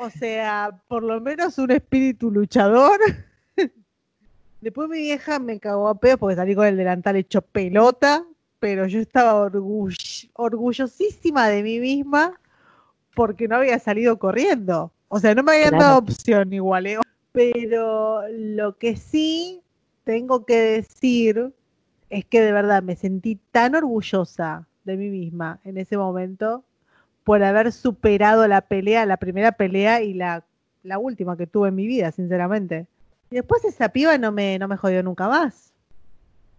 [0.00, 2.98] O sea, por lo menos un espíritu luchador.
[4.62, 8.24] Después mi vieja me cagó a pedo porque salí con el delantal hecho pelota,
[8.60, 9.50] pero yo estaba
[10.34, 12.40] orgullosísima de mí misma
[13.14, 14.92] porque no había salido corriendo.
[15.08, 16.96] O sea, no me habían dado opción igual, ¿eh?
[17.32, 19.62] pero lo que sí
[20.04, 21.52] tengo que decir
[22.08, 26.64] es que de verdad me sentí tan orgullosa de mí misma en ese momento
[27.24, 30.44] por haber superado la pelea, la primera pelea y la,
[30.98, 32.86] última que tuve en mi vida, sinceramente.
[33.32, 35.72] Y después esa piba no me, no me jodió nunca más.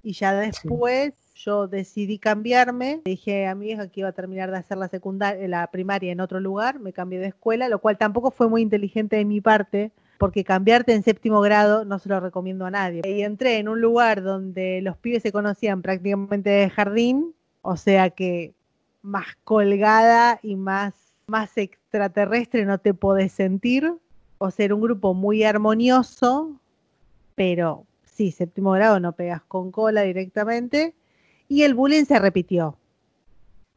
[0.01, 3.01] Y ya después yo decidí cambiarme.
[3.05, 6.19] Dije a mi hija que iba a terminar de hacer la secundaria, la primaria en
[6.19, 9.91] otro lugar, me cambié de escuela, lo cual tampoco fue muy inteligente de mi parte,
[10.17, 13.03] porque cambiarte en séptimo grado no se lo recomiendo a nadie.
[13.05, 18.09] Y entré en un lugar donde los pibes se conocían prácticamente de jardín, o sea
[18.09, 18.55] que
[19.03, 20.95] más colgada y más,
[21.27, 23.93] más extraterrestre no te podés sentir,
[24.39, 26.59] o ser un grupo muy armonioso,
[27.35, 30.95] pero sí, séptimo grado no pegas con cola directamente,
[31.47, 32.77] y el bullying se repitió.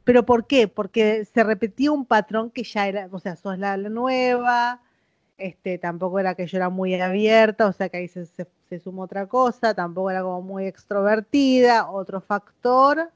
[0.04, 0.68] ¿Pero por qué?
[0.68, 4.80] Porque se repitió un patrón que ya era, o sea, sos la nueva,
[5.38, 9.02] este, tampoco era que yo era muy abierta, o sea que ahí se, se, sumó
[9.02, 13.10] otra cosa, tampoco era como muy extrovertida, otro factor,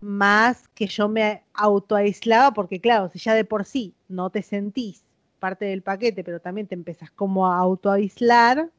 [0.00, 5.04] más que yo me autoaislaba, porque claro, si ya de por sí no te sentís
[5.40, 8.70] parte del paquete, pero también te empezás como a autoaislar,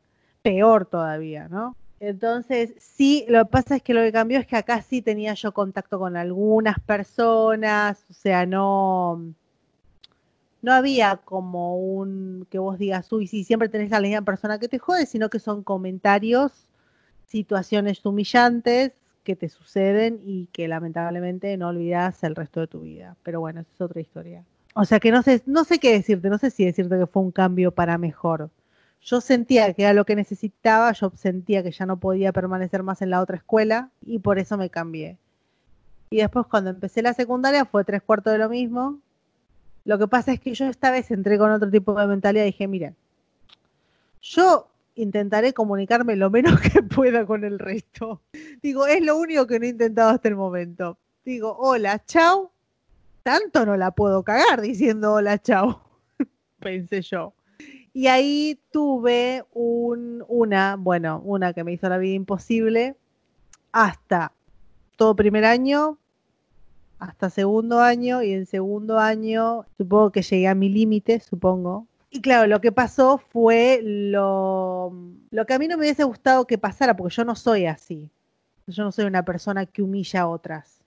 [0.41, 1.75] peor todavía, ¿no?
[1.99, 5.33] Entonces, sí, lo que pasa es que lo que cambió es que acá sí tenía
[5.33, 9.33] yo contacto con algunas personas, o sea, no,
[10.61, 14.59] no había como un que vos digas, uy, sí, siempre tenés a la misma persona
[14.59, 16.69] que te jode, sino que son comentarios,
[17.25, 23.15] situaciones humillantes que te suceden y que lamentablemente no olvidas el resto de tu vida.
[23.23, 24.43] Pero bueno, esa es otra historia.
[24.73, 27.23] O sea que no sé, no sé qué decirte, no sé si decirte que fue
[27.23, 28.49] un cambio para mejor.
[29.01, 33.01] Yo sentía que era lo que necesitaba, yo sentía que ya no podía permanecer más
[33.01, 35.17] en la otra escuela y por eso me cambié.
[36.09, 38.99] Y después cuando empecé la secundaria fue tres cuartos de lo mismo,
[39.85, 42.47] lo que pasa es que yo esta vez entré con otro tipo de mentalidad y
[42.47, 42.95] dije, miren,
[44.21, 48.21] yo intentaré comunicarme lo menos que pueda con el resto.
[48.61, 50.97] Digo, es lo único que no he intentado hasta el momento.
[51.23, 52.51] Digo, hola, chao.
[53.23, 55.81] Tanto no la puedo cagar diciendo hola, chao.
[56.59, 57.33] Pensé yo.
[57.93, 62.95] Y ahí tuve un, una, bueno, una que me hizo la vida imposible
[63.71, 64.33] hasta
[64.95, 65.97] todo primer año,
[66.99, 71.87] hasta segundo año y en segundo año supongo que llegué a mi límite, supongo.
[72.11, 74.93] Y claro, lo que pasó fue lo,
[75.29, 78.11] lo que a mí no me hubiese gustado que pasara, porque yo no soy así.
[78.67, 80.79] Yo no soy una persona que humilla a otras.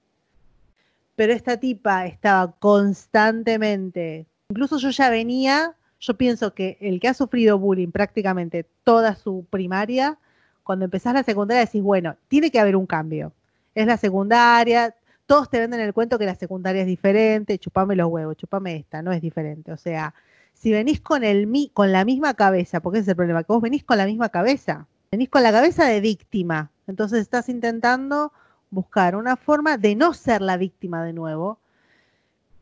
[1.14, 7.14] Pero esta tipa estaba constantemente, incluso yo ya venía, yo pienso que el que ha
[7.14, 10.18] sufrido bullying prácticamente toda su primaria,
[10.64, 13.32] cuando empezás la secundaria decís, bueno, tiene que haber un cambio.
[13.74, 18.08] Es la secundaria, todos te venden el cuento que la secundaria es diferente, chupame los
[18.08, 19.70] huevos, chupame esta, no es diferente.
[19.70, 20.12] O sea,
[20.52, 23.62] si venís con, el, con la misma cabeza, porque ese es el problema, que vos
[23.62, 28.32] venís con la misma cabeza, venís con la cabeza de víctima, entonces estás intentando
[28.70, 31.60] buscar una forma de no ser la víctima de nuevo,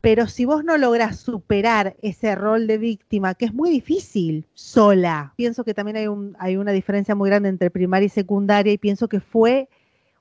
[0.01, 5.33] pero si vos no lográs superar ese rol de víctima, que es muy difícil sola,
[5.37, 8.79] pienso que también hay, un, hay una diferencia muy grande entre primaria y secundaria y
[8.79, 9.69] pienso que fue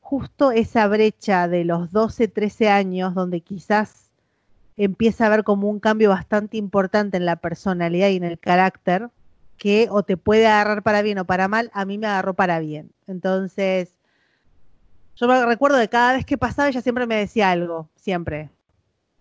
[0.02, 4.10] justo esa brecha de los 12, 13 años donde quizás
[4.76, 9.08] empieza a haber como un cambio bastante importante en la personalidad y en el carácter,
[9.56, 12.60] que o te puede agarrar para bien o para mal, a mí me agarró para
[12.60, 12.90] bien.
[13.06, 13.98] Entonces,
[15.16, 18.50] yo me recuerdo de cada vez que pasaba ella siempre me decía algo, siempre.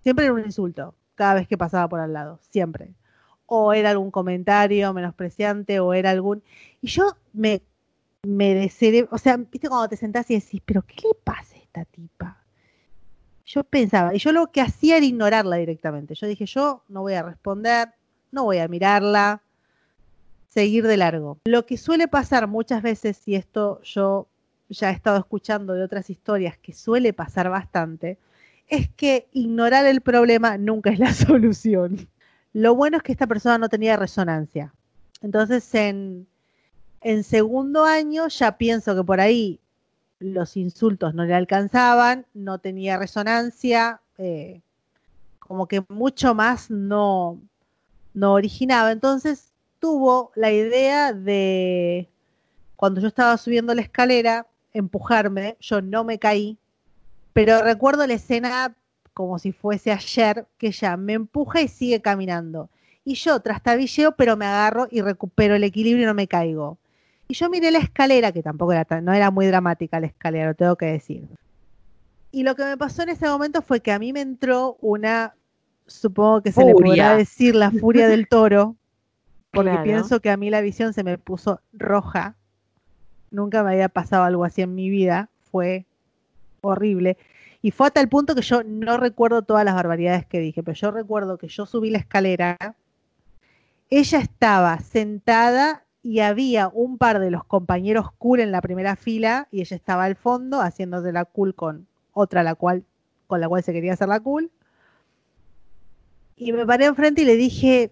[0.09, 2.95] Siempre era un insulto, cada vez que pasaba por al lado, siempre.
[3.45, 6.41] O era algún comentario menospreciante o era algún...
[6.81, 7.61] Y yo me
[8.23, 8.71] me
[9.11, 12.43] o sea, viste cuando te sentás y decís, pero ¿qué le pasa a esta tipa?
[13.45, 16.15] Yo pensaba, y yo lo que hacía era ignorarla directamente.
[16.15, 17.89] Yo dije, yo no voy a responder,
[18.31, 19.43] no voy a mirarla,
[20.47, 21.37] seguir de largo.
[21.45, 24.27] Lo que suele pasar muchas veces, y esto yo
[24.69, 28.17] ya he estado escuchando de otras historias que suele pasar bastante,
[28.69, 32.07] es que ignorar el problema nunca es la solución.
[32.53, 34.73] Lo bueno es que esta persona no tenía resonancia.
[35.21, 36.27] Entonces, en,
[37.01, 39.59] en segundo año ya pienso que por ahí
[40.19, 44.61] los insultos no le alcanzaban, no tenía resonancia, eh,
[45.39, 47.39] como que mucho más no,
[48.13, 48.91] no originaba.
[48.91, 52.09] Entonces tuvo la idea de,
[52.75, 56.57] cuando yo estaba subiendo la escalera, empujarme, yo no me caí,
[57.33, 58.75] pero recuerdo la escena
[59.19, 62.69] como si fuese ayer, que ella me empuja y sigue caminando.
[63.03, 66.77] Y yo trastabilleo, pero me agarro y recupero el equilibrio y no me caigo.
[67.27, 70.55] Y yo miré la escalera, que tampoco era, no era muy dramática la escalera, lo
[70.55, 71.27] tengo que decir.
[72.31, 75.35] Y lo que me pasó en ese momento fue que a mí me entró una,
[75.85, 78.77] supongo que se le podría decir la furia del toro,
[79.51, 82.37] porque pienso que a mí la visión se me puso roja.
[83.31, 85.85] Nunca me había pasado algo así en mi vida, fue
[86.61, 87.17] horrible.
[87.61, 90.75] Y fue hasta el punto que yo no recuerdo todas las barbaridades que dije, pero
[90.75, 92.57] yo recuerdo que yo subí la escalera,
[93.89, 99.47] ella estaba sentada y había un par de los compañeros cool en la primera fila
[99.51, 102.85] y ella estaba al fondo haciéndose la cool con otra la cual,
[103.27, 104.51] con la cual se quería hacer la cool.
[106.37, 107.91] Y me paré enfrente y le dije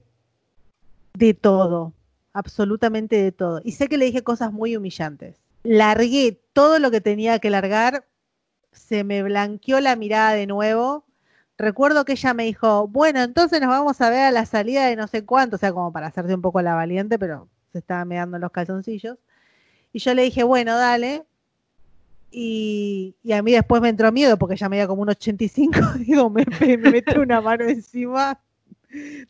[1.14, 1.94] de todo,
[2.32, 3.62] absolutamente de todo.
[3.64, 5.42] Y sé que le dije cosas muy humillantes.
[5.64, 8.06] Largué todo lo que tenía que largar
[8.78, 11.06] se me blanqueó la mirada de nuevo.
[11.58, 14.96] Recuerdo que ella me dijo, bueno, entonces nos vamos a ver a la salida de
[14.96, 18.06] no sé cuánto, o sea, como para hacerse un poco la valiente, pero se estaba
[18.06, 19.18] meando los calzoncillos.
[19.92, 21.26] Y yo le dije, bueno, dale.
[22.30, 25.80] Y, a mí después me entró miedo porque ella medía como un 85.
[26.00, 28.40] Digo, me, me mete una mano encima,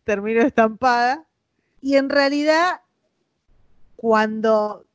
[0.03, 1.25] termino estampada.
[1.81, 2.81] Y en realidad,
[3.95, 4.85] cuando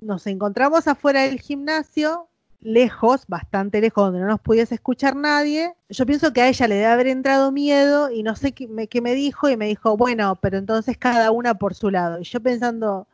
[0.00, 2.27] nos encontramos afuera del gimnasio,
[2.60, 5.74] lejos, bastante lejos, donde no nos pudiese escuchar nadie.
[5.88, 9.14] Yo pienso que a ella le debe haber entrado miedo y no sé qué me,
[9.14, 12.20] dijo y me dijo, bueno, pero entonces cada una por su lado.
[12.20, 13.06] Y yo pensando,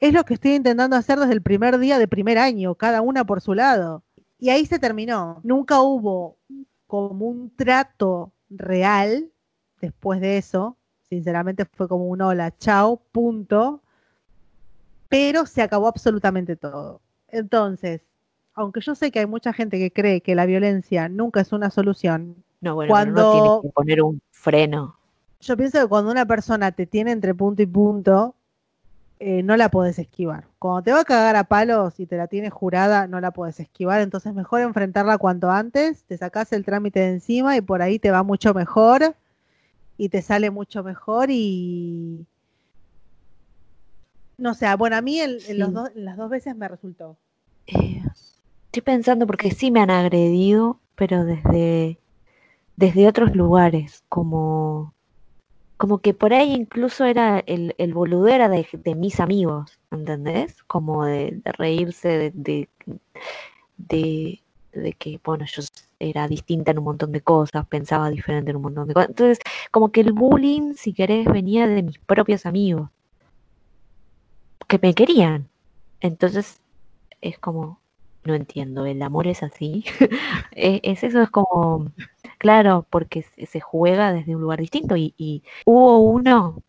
[0.00, 3.24] es lo que estoy intentando hacer desde el primer día de primer año, cada una
[3.24, 4.02] por su lado.
[4.38, 5.40] Y ahí se terminó.
[5.42, 6.36] Nunca hubo
[6.86, 9.30] como un trato real
[9.80, 10.76] después de eso.
[11.08, 13.82] Sinceramente fue como un hola, chao, punto.
[15.08, 17.00] Pero se acabó absolutamente todo.
[17.28, 18.02] Entonces,
[18.60, 21.70] aunque yo sé que hay mucha gente que cree que la violencia nunca es una
[21.70, 24.96] solución, no, bueno, cuando no tienes que poner un freno.
[25.40, 28.34] Yo pienso que cuando una persona te tiene entre punto y punto,
[29.18, 30.44] eh, no la podés esquivar.
[30.58, 33.60] Cuando te va a cagar a palos y te la tienes jurada, no la podés
[33.60, 34.02] esquivar.
[34.02, 38.10] Entonces, mejor enfrentarla cuanto antes, te sacás el trámite de encima y por ahí te
[38.10, 39.14] va mucho mejor
[39.96, 42.26] y te sale mucho mejor y.
[44.36, 45.38] No sé, bueno, a mí en,
[45.94, 47.16] las dos veces me resultó.
[47.66, 48.02] Eh,
[48.70, 51.98] Estoy pensando porque sí me han agredido, pero desde,
[52.76, 54.94] desde otros lugares, como,
[55.76, 60.62] como que por ahí incluso era el, el boludero de, de, mis amigos, ¿entendés?
[60.68, 62.68] Como de, reírse de,
[63.76, 64.40] de,
[64.72, 65.62] de, que, bueno, yo
[65.98, 69.10] era distinta en un montón de cosas, pensaba diferente en un montón de cosas.
[69.10, 69.40] Entonces,
[69.72, 72.88] como que el bullying, si querés, venía de mis propios amigos,
[74.68, 75.48] que me querían.
[76.00, 76.60] Entonces,
[77.20, 77.79] es como,
[78.24, 79.84] no entiendo, el amor es así.
[80.52, 81.92] es, eso, es como,
[82.38, 86.62] claro, porque se, juega desde un lugar distinto y, hubo uno,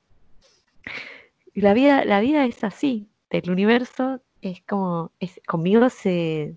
[1.53, 6.55] y la vida, la vida es así, el universo es como, es, conmigo se,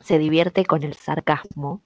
[0.00, 1.82] se divierte con el sarcasmo,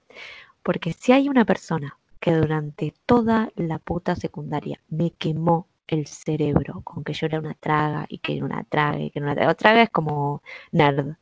[0.63, 6.83] porque si hay una persona que durante toda la puta secundaria me quemó el cerebro
[6.83, 9.35] con que yo era una traga y que era una traga y que era una
[9.35, 9.55] traga.
[9.55, 11.17] Traga es como nerd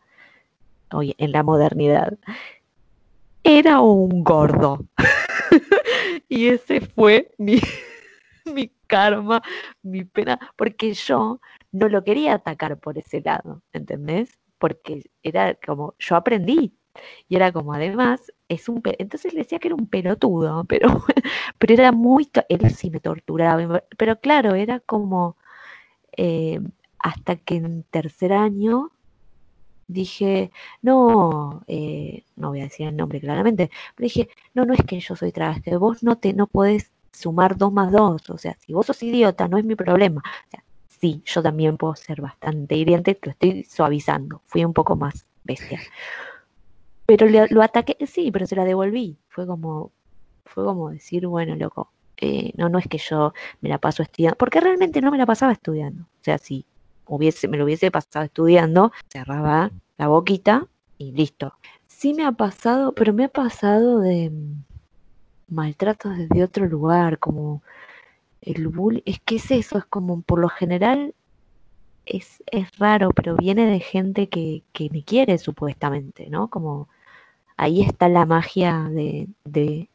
[0.93, 2.19] hoy en la modernidad,
[3.45, 4.85] era un gordo.
[6.29, 7.61] y ese fue mi,
[8.53, 9.43] mi karma,
[9.83, 11.41] mi pena, porque yo
[11.73, 14.39] no lo quería atacar por ese lado, ¿entendés?
[14.59, 16.75] Porque era como, yo aprendí.
[17.29, 20.89] Y era como, además, es un entonces le decía que era un pelotudo, pero,
[21.59, 25.37] pero era muy, él sí me torturaba, pero claro, era como,
[26.17, 26.61] eh,
[26.99, 28.91] hasta que en tercer año
[29.89, 34.85] dije, no, eh, no voy a decir el nombre claramente, pero dije, no, no es
[34.87, 38.57] que yo soy que vos no te, no podés sumar dos más dos, o sea,
[38.61, 40.23] si vos sos idiota, no es mi problema.
[40.47, 44.97] O sea, sí, yo también puedo ser bastante hiriente, lo estoy suavizando, fui un poco
[44.97, 45.81] más bestia.
[47.07, 49.19] Pero lo ataqué, sí, pero se la devolví.
[49.29, 49.93] Fue como,
[50.45, 54.37] fue como decir, bueno, loco, eh, no, no es que yo me la paso estudiando,
[54.37, 56.03] porque realmente no me la pasaba estudiando.
[56.03, 56.67] O sea, sí,
[57.09, 60.67] hubiese, me lo hubiese pasado estudiando, cerraba la boquita
[60.99, 61.55] y listo.
[61.87, 64.65] Sí me ha pasado, pero me ha pasado de mm,
[65.49, 67.63] maltratos desde otro lugar, como
[68.41, 71.15] el bullying, es que es eso, es como por lo general
[72.07, 76.49] es, es raro, pero viene de gente que, que me quiere supuestamente, ¿no?
[76.49, 76.89] Como
[77.57, 79.89] ahí está la magia de, de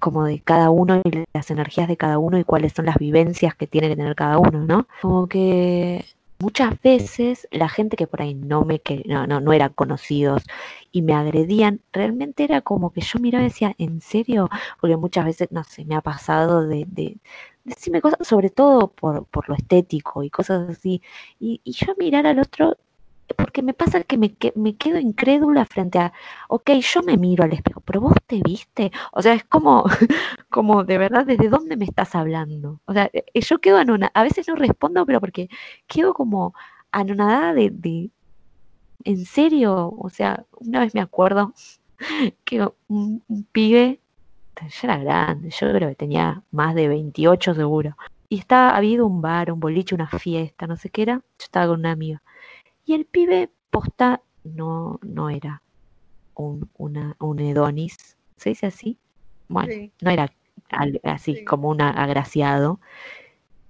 [0.00, 3.54] como de cada uno y las energías de cada uno y cuáles son las vivencias
[3.54, 4.88] que tiene que tener cada uno, ¿no?
[5.02, 6.04] Como que
[6.38, 10.42] muchas veces la gente que por ahí no me que no, no, no eran conocidos
[10.92, 14.48] y me agredían, realmente era como que yo miraba y decía, ¿en serio?
[14.80, 17.18] Porque muchas veces, no sé, me ha pasado de, de,
[17.64, 21.02] decirme cosas, sobre todo por, por lo estético y cosas así,
[21.40, 22.76] y, y yo mirar al otro
[23.34, 26.12] porque me pasa que me, que me quedo incrédula frente a,
[26.48, 29.84] ok, yo me miro al espejo, pero vos te viste, o sea, es como,
[30.50, 32.80] como de verdad, ¿desde dónde me estás hablando?
[32.86, 35.48] O sea, eh, yo quedo anonadada, a veces no respondo, pero porque
[35.86, 36.54] quedo como
[36.92, 38.10] anonadada de, de,
[39.04, 41.52] en serio, o sea, una vez me acuerdo
[42.44, 43.22] que un,
[43.52, 44.00] pibe,
[44.56, 47.96] ya era grande, yo creo que tenía más de 28 seguro,
[48.28, 51.68] y estaba, había un bar, un boliche, una fiesta, no sé qué era, yo estaba
[51.68, 52.22] con una amiga.
[52.86, 55.62] Y el pibe posta no, no era
[56.34, 58.98] un, una, un Edonis, ¿se dice así?
[59.48, 59.92] Bueno, Sí.
[60.00, 60.32] no era
[61.02, 61.44] así Sí.
[61.44, 62.80] como un agraciado.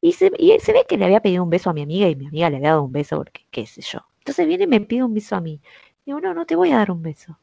[0.01, 2.14] Y se, y se ve que le había pedido un beso a mi amiga y
[2.17, 4.01] mi amiga le había dado un beso porque qué sé yo.
[4.19, 5.61] Entonces viene y me pide un beso a mí.
[6.05, 7.39] Digo, no, no te voy a dar un beso.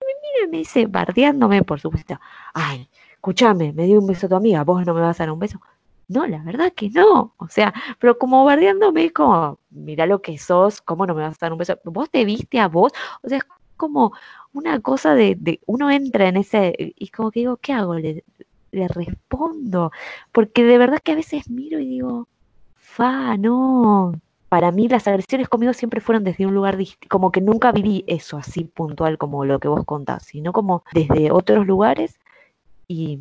[0.00, 2.18] Y me mira y me dice, bardeándome, por supuesto.
[2.54, 5.32] Ay, escúchame, me dio un beso a tu amiga, vos no me vas a dar
[5.32, 5.60] un beso.
[6.08, 7.34] No, la verdad que no.
[7.38, 11.46] O sea, pero como bardeándome, como, mira lo que sos, ¿cómo no me vas a
[11.46, 11.78] dar un beso?
[11.84, 12.92] ¿Vos te viste a vos?
[13.22, 13.44] O sea, es
[13.76, 14.12] como
[14.52, 17.94] una cosa de, de uno entra en ese, y como que digo, ¿qué hago?
[17.94, 18.24] Le,
[18.72, 19.92] le respondo,
[20.32, 22.28] porque de verdad que a veces miro y digo,
[22.74, 24.14] fa, no.
[24.48, 28.04] Para mí las agresiones conmigo siempre fueron desde un lugar distinto, como que nunca viví
[28.06, 32.20] eso así puntual como lo que vos contás, sino como desde otros lugares
[32.88, 33.18] y,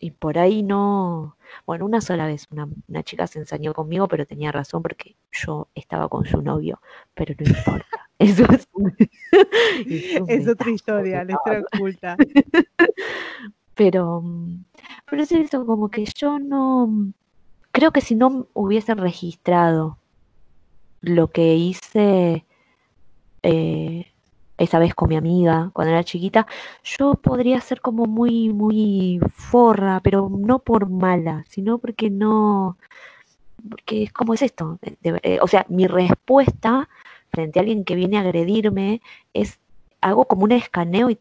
[0.00, 1.36] y por ahí no,
[1.66, 5.68] bueno, una sola vez una, una chica se ensañó conmigo, pero tenía razón porque yo
[5.74, 6.80] estaba con su novio,
[7.14, 7.86] pero no importa.
[8.20, 8.68] Eso es,
[10.48, 12.16] otra historia, la historia oculta.
[13.74, 14.22] pero,
[15.08, 17.12] pero es eso, como que yo no,
[17.72, 19.96] creo que si no hubiesen registrado
[21.00, 22.44] lo que hice
[23.42, 24.09] eh,
[24.60, 26.46] esa vez con mi amiga cuando era chiquita,
[26.84, 32.78] yo podría ser como muy, muy forra, pero no por mala, sino porque no,
[33.70, 36.88] porque es como es esto, eh, de- eh, o sea, mi respuesta
[37.32, 39.02] frente a alguien que viene a agredirme
[39.34, 39.60] es,
[40.00, 41.18] hago como un escaneo y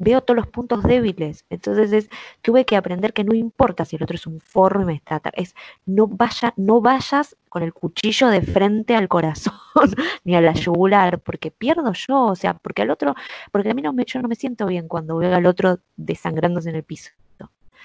[0.00, 2.10] veo todos los puntos débiles, entonces es,
[2.42, 5.30] tuve que aprender que no importa si el otro es un forro y me trata,
[5.34, 5.54] es,
[5.86, 9.54] no vaya, no vayas con el cuchillo de frente al corazón
[10.24, 13.14] ni a la yugular, porque pierdo yo, o sea, porque al otro,
[13.52, 16.70] porque a mí no me, yo no me siento bien cuando veo al otro desangrándose
[16.70, 17.10] en el piso,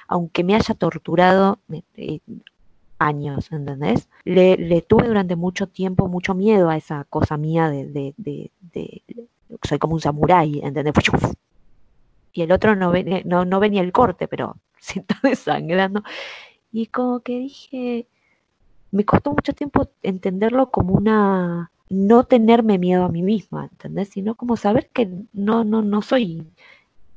[0.08, 1.60] aunque me haya torturado
[1.96, 2.20] eh,
[3.00, 4.10] años, ¿entendés?
[4.24, 8.52] Le, le tuve durante mucho tiempo mucho miedo a esa cosa mía de, de, de,
[8.74, 9.04] de-
[9.64, 10.94] soy como un samurái, ¿entendés?
[12.36, 16.04] Y el otro no ve, no, no ve el corte, pero se está desangrando.
[16.72, 18.08] Y como que dije,
[18.92, 24.10] me costó mucho tiempo entenderlo como una, no tenerme miedo a mí misma, ¿entendés?
[24.10, 26.48] Sino como saber que no, no, no soy,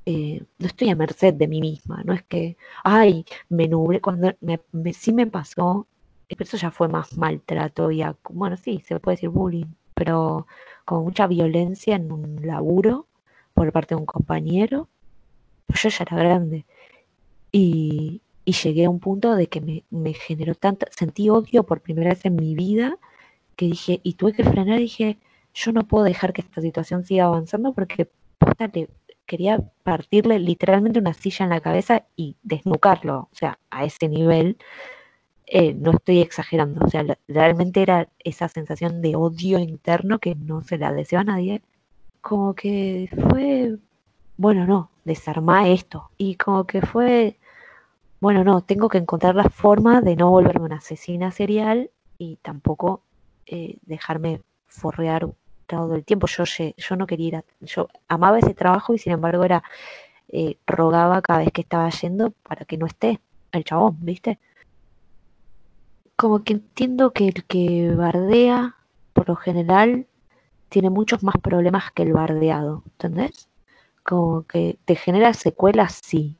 [0.06, 4.34] eh, no estoy a merced de mí misma, no es que, ay, me nublé, cuando
[4.40, 5.86] me, me- sí me pasó,
[6.28, 10.46] pero eso ya fue más maltrato y, bueno, sí, se puede decir bullying, pero
[10.84, 13.06] con mucha violencia en un laburo
[13.54, 14.88] por parte de un compañero,
[15.74, 16.64] yo ya era grande.
[17.52, 21.80] Y, y llegué a un punto de que me, me generó tanto, sentí odio por
[21.80, 22.98] primera vez en mi vida
[23.58, 25.18] que dije, y tuve que frenar dije,
[25.52, 28.08] yo no puedo dejar que esta situación siga avanzando porque
[28.38, 28.88] posta, le
[29.26, 34.56] quería partirle literalmente una silla en la cabeza y desnucarlo, o sea, a ese nivel,
[35.46, 40.62] eh, no estoy exagerando, o sea, realmente era esa sensación de odio interno que no
[40.62, 41.62] se la deseo a nadie,
[42.20, 43.76] como que fue,
[44.36, 47.38] bueno, no, desarmá esto, y como que fue,
[48.20, 53.02] bueno, no, tengo que encontrar la forma de no volverme una asesina serial y tampoco
[53.46, 55.28] eh, dejarme forrear
[55.66, 56.26] todo el tiempo.
[56.28, 56.44] Yo,
[56.76, 59.62] yo no quería ir a- yo amaba ese trabajo y sin embargo era,
[60.28, 63.20] eh, rogaba cada vez que estaba yendo para que no esté
[63.52, 64.38] el chabón, ¿viste?
[66.16, 68.76] Como que entiendo que el que bardea,
[69.14, 70.06] por lo general,
[70.68, 73.47] tiene muchos más problemas que el bardeado, ¿entendés?
[74.08, 76.36] Como que te genera secuelas, sí.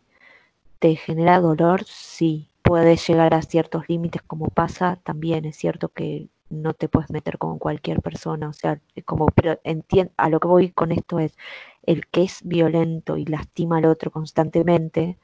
[0.79, 2.49] Te genera dolor, sí.
[2.63, 7.39] puedes llegar a ciertos límites como pasa, también es cierto que no te puedes meter
[7.39, 11.37] con cualquier persona, o sea, como, pero entiendo, a lo que voy con esto es,
[11.85, 15.19] el que es violento y lastima al otro constantemente,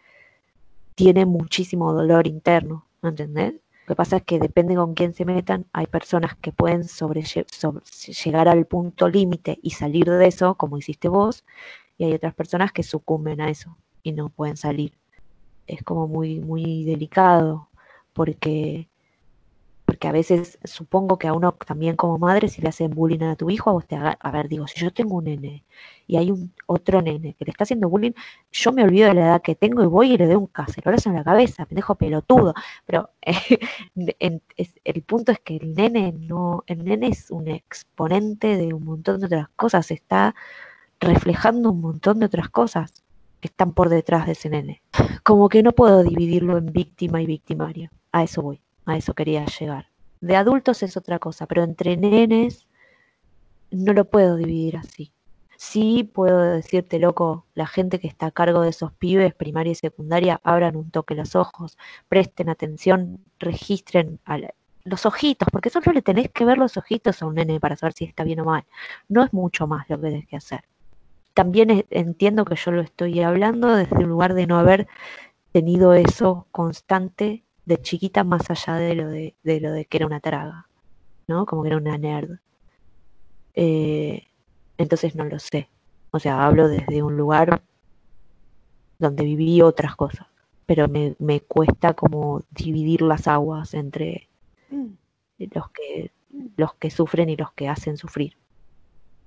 [0.95, 3.55] tiene muchísimo dolor interno, ¿entendés?
[3.87, 7.23] Lo que pasa es que depende con quién se metan, hay personas que pueden sobre,
[8.25, 11.45] llegar al punto límite y salir de eso, como hiciste vos,
[11.99, 14.99] y hay otras personas que sucumben a eso y no pueden salir.
[15.67, 17.69] Es como muy, muy delicado,
[18.13, 18.89] porque
[19.85, 23.37] porque a veces supongo que a uno también como madre si le hacen bullying a
[23.37, 25.65] tu hijo, a vos te haga, a ver, digo, si yo tengo un nene
[26.07, 28.13] y hay un otro nene que le está haciendo bullying,
[28.51, 31.11] yo me olvido de la edad que tengo y voy y le doy un cacerolazo
[31.11, 32.55] en la cabeza, pendejo pelotudo,
[32.87, 33.11] pero
[33.95, 39.21] el punto es que el nene no, el nene es un exponente de un montón
[39.21, 40.35] de otras cosas, está
[41.05, 43.05] reflejando un montón de otras cosas
[43.41, 44.83] que están por detrás de ese nene.
[45.23, 48.61] Como que no puedo dividirlo en víctima y victimario, a eso voy.
[48.87, 49.89] A eso quería llegar.
[50.21, 52.67] De adultos es otra cosa, pero entre nenes
[53.71, 55.13] no lo puedo dividir así.
[55.57, 59.75] Sí puedo decirte, loco, la gente que está a cargo de esos pibes, primaria y
[59.75, 61.79] secundaria, abran un toque los ojos,
[62.09, 64.21] presten atención, registren
[64.85, 67.95] los ojitos, porque solo le tenés que ver los ojitos a un nene para saber
[67.95, 68.65] si está bien o mal.
[69.09, 70.65] No es mucho más lo que tenés que hacer.
[71.35, 74.87] También entiendo que yo lo estoy hablando desde un lugar de no haber
[75.53, 80.21] tenido eso constante de chiquita más allá de lo de, lo de que era una
[80.21, 80.69] traga,
[81.27, 81.47] ¿no?
[81.47, 82.39] Como que era una nerd.
[83.55, 84.27] Eh,
[84.79, 85.69] entonces no lo sé.
[86.11, 87.63] O sea, hablo desde un lugar
[88.99, 90.27] donde viví otras cosas,
[90.67, 94.29] pero me, me cuesta como dividir las aguas entre
[94.71, 94.87] mm.
[95.53, 96.11] los que
[96.57, 98.37] los que sufren y los que hacen sufrir.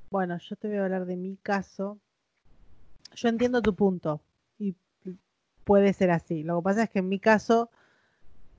[0.10, 1.98] Bueno, yo te voy a hablar de mi caso.
[3.16, 4.22] Yo entiendo tu punto
[4.60, 4.76] y
[5.64, 6.44] puede ser así.
[6.44, 7.70] Lo que pasa es que en mi caso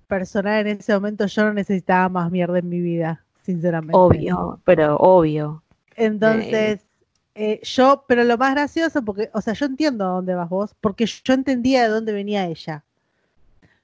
[0.06, 3.96] personal en ese momento yo no necesitaba más mierda en mi vida, sinceramente.
[3.96, 5.62] Obvio, pero obvio.
[5.94, 6.86] Entonces,
[7.34, 10.74] eh, yo, pero lo más gracioso, porque, o sea, yo entiendo a dónde vas vos,
[10.80, 12.84] porque yo entendía de dónde venía ella.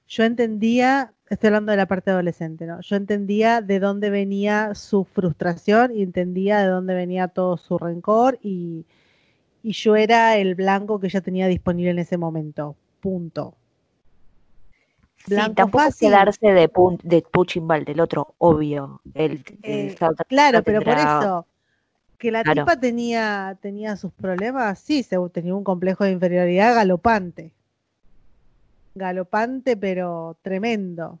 [0.07, 2.81] Yo entendía, estoy hablando de la parte adolescente, ¿no?
[2.81, 8.39] Yo entendía de dónde venía su frustración y entendía de dónde venía todo su rencor
[8.41, 8.85] y,
[9.63, 12.75] y yo era el blanco que ella tenía disponible en ese momento.
[12.99, 13.55] Punto
[15.27, 16.69] sí, tampoco quedarse de,
[17.03, 19.01] de Puchimbal, del otro, obvio.
[19.13, 19.95] El, eh,
[20.27, 21.47] claro, pero por eso,
[22.17, 27.51] que la tipa tenía, tenía sus problemas, sí, se, tenía un complejo de inferioridad galopante.
[28.95, 31.19] Galopante, pero tremendo.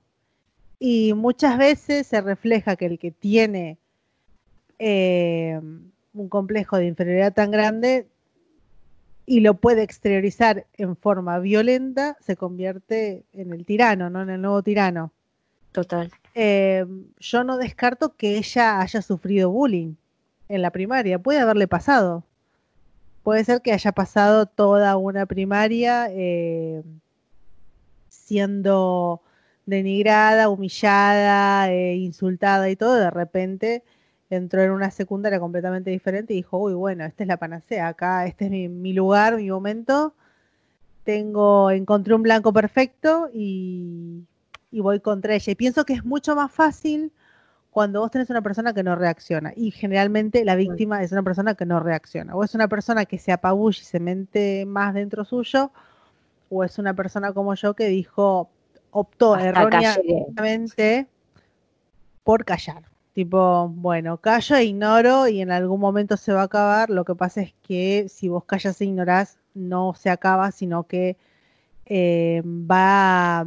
[0.79, 3.77] Y muchas veces se refleja que el que tiene
[4.79, 5.59] eh,
[6.13, 8.07] un complejo de inferioridad tan grande
[9.25, 14.21] y lo puede exteriorizar en forma violenta, se convierte en el tirano, ¿no?
[14.21, 15.11] En el nuevo tirano.
[15.71, 16.11] Total.
[16.35, 16.85] Eh,
[17.19, 19.95] yo no descarto que ella haya sufrido bullying
[20.47, 21.19] en la primaria.
[21.19, 22.23] Puede haberle pasado.
[23.23, 26.83] Puede ser que haya pasado toda una primaria eh,
[28.25, 29.21] siendo
[29.65, 32.95] denigrada, humillada, eh, insultada y todo.
[32.95, 33.83] De repente
[34.29, 38.25] entró en una secundaria completamente diferente y dijo, uy, bueno, esta es la panacea, acá
[38.25, 40.15] este es mi, lugar, mi momento,
[41.03, 44.23] tengo, encontré un blanco perfecto y,
[44.71, 45.51] voy contra ella.
[45.51, 47.13] Y pienso que es mucho más fácil
[47.69, 49.53] cuando vos tenés una persona que no reacciona.
[49.55, 52.35] Y generalmente la víctima es una persona que no reacciona.
[52.35, 55.71] O es una persona que se apabulla y se mente más dentro suyo,
[56.49, 58.49] o es una persona como yo que dijo,
[58.91, 61.07] optó erróneamente
[62.23, 62.83] por callar.
[63.13, 66.89] Tipo, bueno, callo e ignoro y en algún momento se va a acabar.
[66.89, 71.15] Lo que pasa es que si vos callas e ignorás, no se acaba, sino que
[71.85, 73.45] eh, va,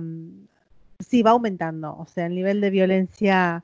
[1.01, 1.96] sí, va aumentando.
[1.99, 3.62] O sea, el nivel de violencia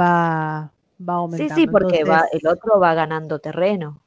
[0.00, 0.70] va,
[1.06, 1.54] va aumentando.
[1.54, 4.00] Sí, sí, porque va, el otro va ganando terreno.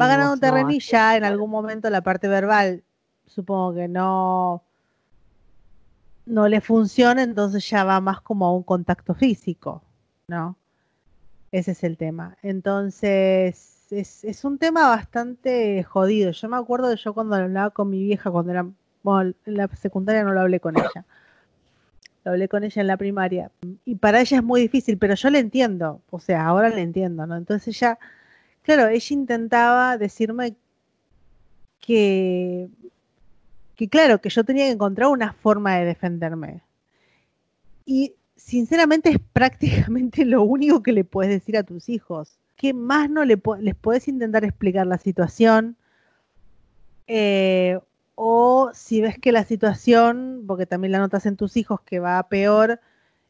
[0.00, 2.82] va ganando terreno y ya en algún momento la parte verbal,
[3.26, 4.62] supongo que no
[6.26, 9.82] no le funciona, entonces ya va más como a un contacto físico.
[10.28, 10.56] ¿no?
[11.52, 12.36] Ese es el tema.
[12.42, 16.32] Entonces, es, un tema bastante jodido.
[16.32, 18.66] Yo me acuerdo de yo cuando hablaba con mi vieja, cuando era,
[19.02, 21.04] bueno, en la secundaria no lo hablé con ella.
[22.24, 23.50] Lo hablé con ella en la primaria.
[23.84, 26.02] Y para ella es muy difícil, pero yo le entiendo.
[26.10, 27.36] O sea, ahora le entiendo, ¿no?
[27.36, 27.98] Entonces ella,
[28.62, 30.56] claro, ella intentaba decirme
[31.80, 32.68] que,
[33.76, 36.62] que claro, que yo tenía que encontrar una forma de defenderme.
[37.84, 42.38] Y sinceramente es prácticamente lo único que le puedes decir a tus hijos.
[42.56, 45.76] ¿Qué más no le les puedes intentar explicar la situación?
[47.06, 47.78] Eh,
[48.14, 52.22] o si ves que la situación, porque también la notas en tus hijos que va
[52.28, 52.80] peor,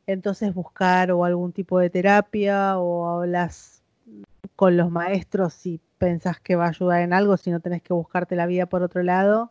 [0.07, 3.83] entonces buscar o algún tipo de terapia o hablas
[4.55, 7.93] con los maestros si pensás que va a ayudar en algo, si no tenés que
[7.93, 9.51] buscarte la vida por otro lado,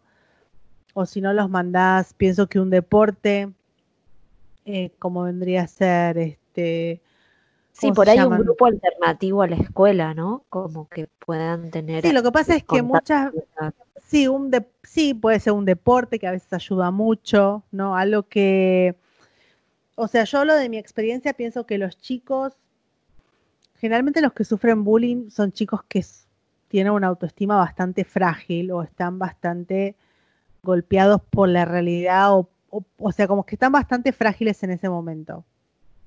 [0.96, 3.52] o si no los mandás, pienso que un deporte,
[4.64, 7.02] eh, como vendría a ser este...
[7.74, 10.46] Sí, por ahí un grupo alternativo a la escuela, ¿no?
[10.48, 12.02] Como que puedan tener...
[12.02, 13.34] Sí, lo que pasa es que muchas...
[14.06, 17.98] Sí, un de, sí, puede ser un deporte que a veces ayuda mucho, ¿no?
[17.98, 18.96] Algo que...
[19.96, 22.54] O sea, yo hablo de mi experiencia, pienso que los chicos,
[23.80, 26.06] generalmente los que sufren bullying son chicos que
[26.70, 29.96] tienen una autoestima bastante frágil o están bastante
[30.66, 32.50] golpeados por la realidad o,
[32.98, 35.46] o, sea, como que están bastante frágiles en ese momento.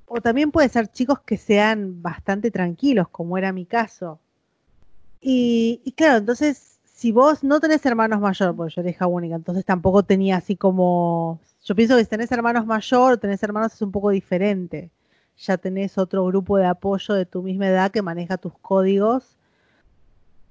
[0.06, 4.20] O también puede ser chicos que sean bastante tranquilos, como era mi caso.
[5.20, 9.36] Y, y claro, entonces, si vos no tenés hermanos mayores, porque yo era hija única,
[9.36, 11.40] entonces tampoco tenía así como...
[11.64, 14.90] Yo pienso que si tenés hermanos mayor o tenés hermanos es un poco diferente.
[15.38, 19.37] Ya tenés otro grupo de apoyo de tu misma edad que maneja tus códigos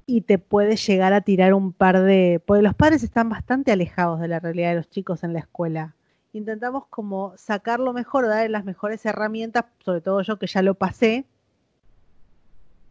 [0.09, 2.41] y te puede llegar a tirar un par de...
[2.43, 5.95] Porque los padres están bastante alejados de la realidad de los chicos en la escuela.
[6.31, 11.25] Intentamos como sacarlo mejor, dar las mejores herramientas, sobre todo yo que ya lo pasé,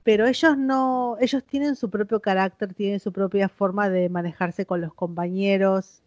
[0.03, 4.83] pero ellos no, ellos tienen su propio carácter, tienen su propia forma de manejarse con
[4.83, 6.03] los compañeros.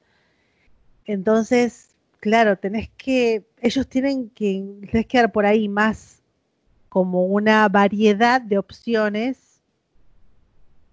[1.05, 6.22] Entonces, claro, tenés que, ellos tienen que, tenés que dar por ahí más
[6.88, 9.49] como una variedad de opciones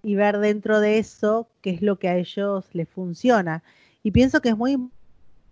[0.07, 3.61] y ver dentro de eso qué es lo que a ellos les funciona.
[4.03, 4.77] Y pienso que es muy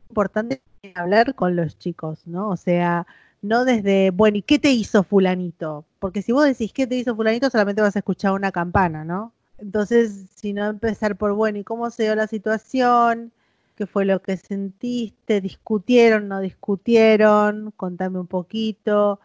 [0.09, 0.61] importante
[0.95, 2.49] hablar con los chicos, ¿no?
[2.51, 3.05] O sea,
[3.41, 5.83] no desde, bueno, ¿y qué te hizo fulanito?
[5.99, 9.33] Porque si vos decís qué te hizo fulanito, solamente vas a escuchar una campana, ¿no?
[9.57, 13.33] Entonces, si no empezar por, bueno, ¿y cómo se dio la situación?
[13.75, 15.41] ¿Qué fue lo que sentiste?
[15.41, 16.29] ¿Discutieron?
[16.29, 17.73] ¿No discutieron?
[17.75, 19.19] Contame un poquito.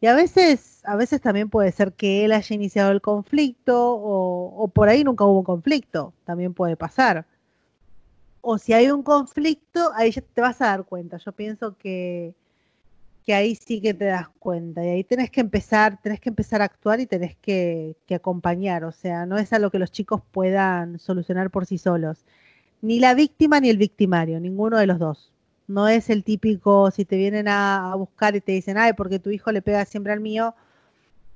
[0.00, 4.68] Y a veces, a veces también puede ser que él haya iniciado el conflicto o,
[4.68, 7.26] por ahí nunca hubo conflicto, también puede pasar.
[8.40, 11.18] O si hay un conflicto, ahí ya te vas a dar cuenta.
[11.18, 12.34] Yo pienso que,
[13.26, 14.84] que ahí sí que te das cuenta.
[14.84, 18.84] Y ahí tenés que empezar, tenés que empezar a actuar y tenés que, que acompañar.
[18.84, 22.24] O sea, no es algo que los chicos puedan solucionar por sí solos.
[22.82, 25.32] Ni la víctima ni el victimario, ninguno de los dos.
[25.68, 29.30] No es el típico, si te vienen a, buscar y te dicen, ay, porque tu
[29.30, 30.54] hijo le pega siempre al mío,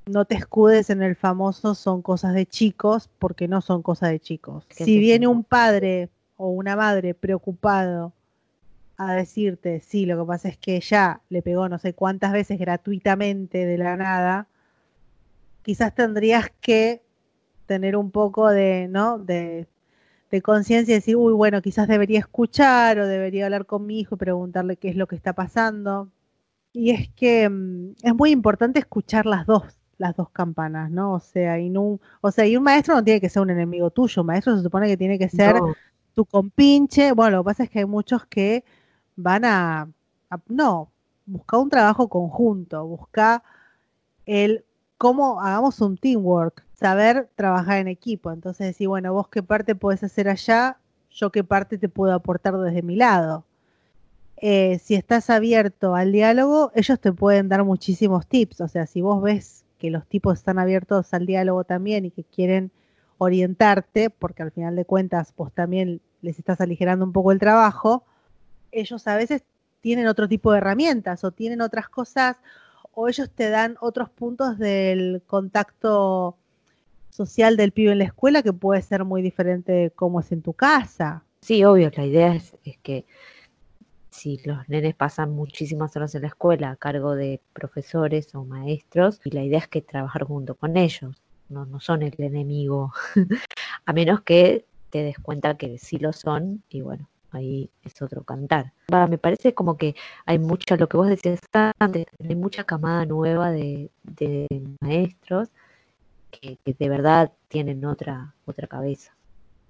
[0.07, 4.18] no te escudes en el famoso son cosas de chicos, porque no son cosas de
[4.18, 4.66] chicos.
[4.70, 8.12] Si viene un padre o una madre preocupado
[8.97, 12.59] a decirte, sí, lo que pasa es que ya le pegó no sé cuántas veces
[12.59, 14.49] gratuitamente de la nada,
[15.62, 17.03] quizás tendrías que
[17.66, 19.18] tener un poco de, ¿no?
[19.18, 19.66] De
[20.33, 24.14] de conciencia y decir, uy, bueno, quizás debería escuchar o debería hablar con mi hijo
[24.14, 26.11] y preguntarle qué es lo que está pasando.
[26.72, 29.64] Y es que mm, es muy importante escuchar las dos,
[29.99, 31.12] las dos campanas, ¿no?
[31.12, 33.91] O sea, y no, o sea, y un maestro no tiene que ser un enemigo
[33.91, 35.57] tuyo, un maestro se supone que tiene que ser
[36.14, 37.12] tu compinche.
[37.12, 38.64] Bueno, lo que pasa es que hay muchos que
[39.16, 39.83] van a,
[40.30, 40.91] a no,
[41.26, 43.43] busca un trabajo conjunto, busca
[44.24, 44.64] el
[44.97, 48.33] cómo hagamos un teamwork, saber trabajar en equipo.
[48.33, 50.78] Entonces decir, bueno, vos qué parte podés hacer allá,
[51.11, 53.45] yo qué parte te puedo aportar desde mi lado.
[54.37, 58.61] Eh, si estás abierto al diálogo, ellos te pueden dar muchísimos tips.
[58.61, 62.24] O sea, si vos ves que los tipos están abiertos al diálogo también y que
[62.24, 62.72] quieren
[63.18, 68.05] orientarte, porque al final de cuentas vos también les estás aligerando un poco el trabajo,
[68.72, 69.45] ellos a veces
[69.80, 72.37] tienen otro tipo de herramientas o tienen otras cosas
[72.95, 76.37] o ellos te dan otros puntos del contacto
[77.12, 80.42] social del pibe en la escuela que puede ser muy diferente de cómo es en
[80.42, 81.22] tu casa.
[81.42, 83.04] Sí, obvio, la idea es, que
[84.10, 89.20] si los nenes pasan muchísimas horas en la escuela a cargo de profesores o maestros,
[89.24, 92.92] y la idea es que trabajar junto con ellos, no, no son el enemigo,
[93.84, 98.22] a menos que te des cuenta que sí lo son, y bueno, ahí es otro
[98.22, 98.72] cantar.
[99.08, 101.40] me parece como que hay mucha, lo que vos decías
[101.78, 104.46] antes, hay mucha camada nueva de, de
[104.80, 105.50] maestros
[106.33, 109.14] que, de verdad tienen otra, otra cabeza,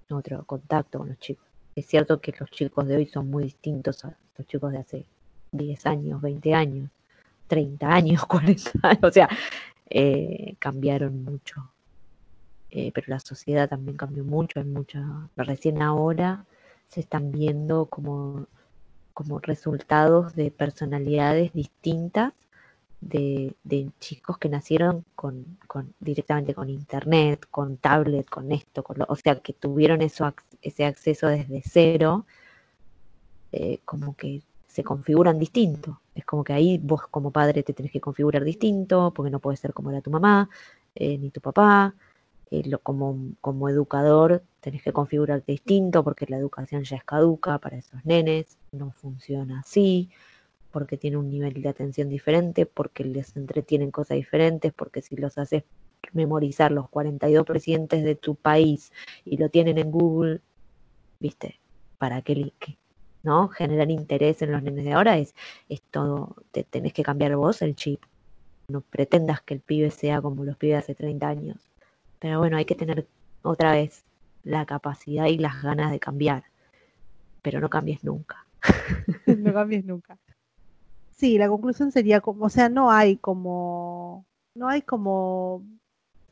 [0.09, 1.45] otro contacto con los chicos.
[1.75, 5.05] Es cierto que los chicos de hoy son muy distintos a los chicos de hace
[5.51, 6.89] 10 años, 20 años,
[7.47, 9.29] 30 años, 40 años, o sea,
[9.89, 11.69] eh, cambiaron mucho.
[12.71, 16.45] Eh, pero la sociedad también cambió mucho, hay mucha, recién ahora
[16.87, 18.47] se están viendo como,
[19.13, 22.33] como resultados de personalidades distintas
[23.07, 25.57] de, chicos que nacieron con,
[25.99, 31.27] directamente con internet, con tablet, con esto, con o sea, que tuvieron eso, ese acceso
[31.27, 32.25] desde cero
[33.51, 36.01] eh, como que se configuran distinto.
[36.15, 39.59] Es como que ahí vos como padre te tenés que configurar distinto, porque no puedes
[39.59, 40.49] ser como era tu mamá,
[40.95, 41.93] eh, ni tu papá.
[42.49, 47.59] Eh, lo, como, como educador tenés que configurarte distinto, porque la educación ya es caduca
[47.59, 50.09] para esos nenes, no funciona así,
[50.73, 55.37] porque tiene un nivel de atención diferente, porque les entretienen cosas diferentes, porque si los
[55.37, 55.63] haces
[56.13, 58.91] memorizar los 42 presidentes de tu país
[59.23, 60.41] y lo tienen en Google,
[61.19, 61.59] viste,
[61.99, 62.51] para qué,
[63.21, 63.49] ¿no?
[63.49, 65.35] Generar interés en los nenes de ahora es,
[65.69, 68.01] es todo, te tenés que cambiar vos el chip.
[68.67, 71.57] No pretendas que el pibe sea como los pibes hace 30 años.
[72.17, 73.07] Pero bueno, hay que tener
[73.43, 74.05] otra vez
[74.43, 76.45] la capacidad y las ganas de cambiar.
[77.43, 78.47] Pero no cambies nunca.
[79.27, 80.17] no cambies nunca.
[81.23, 85.63] Sí, la conclusión sería como, o sea, no hay como, no hay como,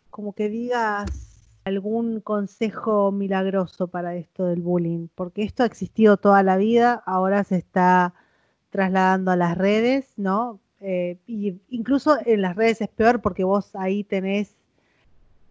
[0.09, 6.43] como que digas algún consejo milagroso para esto del bullying, porque esto ha existido toda
[6.43, 8.13] la vida, ahora se está
[8.69, 10.59] trasladando a las redes, ¿no?
[10.81, 14.57] Eh, y incluso en las redes es peor porque vos ahí tenés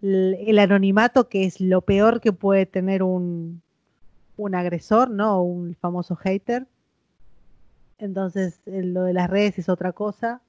[0.03, 3.63] el, anonimato, que es lo peor que puede tener un,
[4.37, 5.43] un agresor, ¿no?
[5.43, 6.67] Un famoso hater.
[8.01, 10.43] Entonces, lo de las redes es otra cosa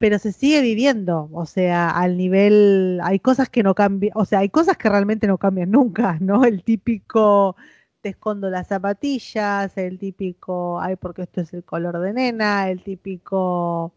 [0.00, 4.38] pero se sigue viviendo, o sea, al nivel, hay cosas que no cambian, o sea,
[4.38, 6.46] hay cosas que realmente no cambian nunca, ¿no?
[6.46, 7.54] El típico,
[8.00, 12.82] te escondo las zapatillas, el típico, ay, porque esto es el color de nena, el
[12.82, 13.92] típico,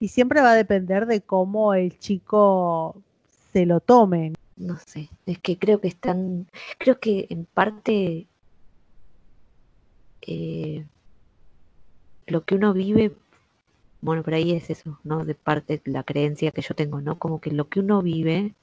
[0.00, 2.96] y siempre va a depender de cómo el chico
[3.52, 4.32] se lo tome.
[4.56, 6.46] No sé, es que creo que están,
[6.78, 8.28] creo que en parte
[10.22, 10.86] eh,
[12.28, 13.12] lo que uno vive
[14.00, 15.24] bueno, por ahí es eso, ¿no?
[15.24, 17.18] De parte de la creencia que yo tengo, ¿no?
[17.18, 18.54] Como que lo que uno vive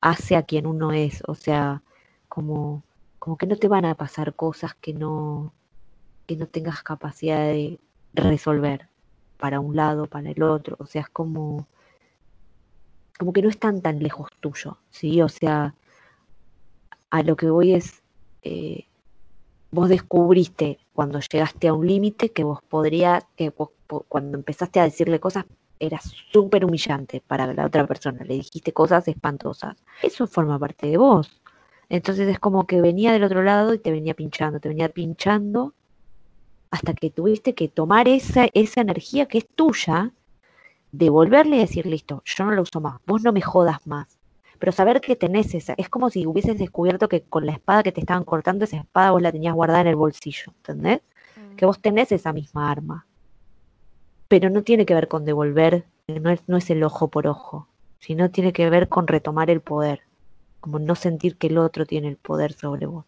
[0.00, 1.82] hace a quien uno es, o sea,
[2.28, 2.82] como,
[3.18, 5.52] como que no te van a pasar cosas que no,
[6.26, 7.78] que no tengas capacidad de
[8.14, 8.88] resolver
[9.38, 11.66] para un lado, para el otro, o sea, es como,
[13.18, 15.20] como que no están tan lejos tuyo, ¿sí?
[15.22, 15.74] O sea,
[17.10, 18.02] a lo que voy es,
[18.42, 18.86] eh,
[19.70, 23.70] vos descubriste cuando llegaste a un límite que vos podría, que vos
[24.08, 25.44] cuando empezaste a decirle cosas
[25.78, 25.98] era
[26.32, 29.76] súper humillante para la otra persona, le dijiste cosas espantosas.
[30.02, 31.40] Eso forma parte de vos.
[31.88, 35.74] Entonces es como que venía del otro lado y te venía pinchando, te venía pinchando
[36.70, 40.12] hasta que tuviste que tomar esa, esa energía que es tuya,
[40.92, 44.19] devolverle y decir, listo, yo no lo uso más, vos no me jodas más.
[44.60, 47.90] Pero saber que tenés esa, es como si hubieses descubierto que con la espada que
[47.90, 51.00] te estaban cortando, esa espada vos la tenías guardada en el bolsillo, ¿entendés?
[51.34, 51.56] Mm.
[51.56, 53.06] Que vos tenés esa misma arma
[54.30, 57.66] pero no tiene que ver con devolver, no es, no es el ojo por ojo,
[57.98, 60.02] sino tiene que ver con retomar el poder,
[60.60, 63.06] como no sentir que el otro tiene el poder sobre vos.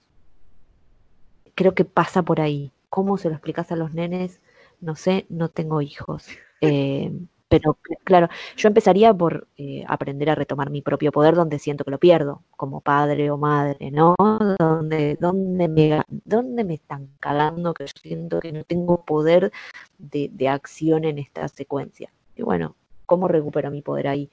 [1.54, 2.72] Creo que pasa por ahí.
[2.88, 4.40] ¿Cómo se lo explicas a los nenes?
[4.80, 6.26] No sé, no tengo hijos.
[6.64, 7.10] Eh,
[7.52, 11.90] pero claro, yo empezaría por eh, aprender a retomar mi propio poder donde siento que
[11.90, 14.14] lo pierdo, como padre o madre, ¿no?
[14.58, 19.52] Donde, donde, me, donde me están cagando, que yo siento que no tengo poder
[19.98, 22.10] de, de acción en esta secuencia.
[22.36, 22.74] Y bueno,
[23.04, 24.30] ¿cómo recupero mi poder ahí?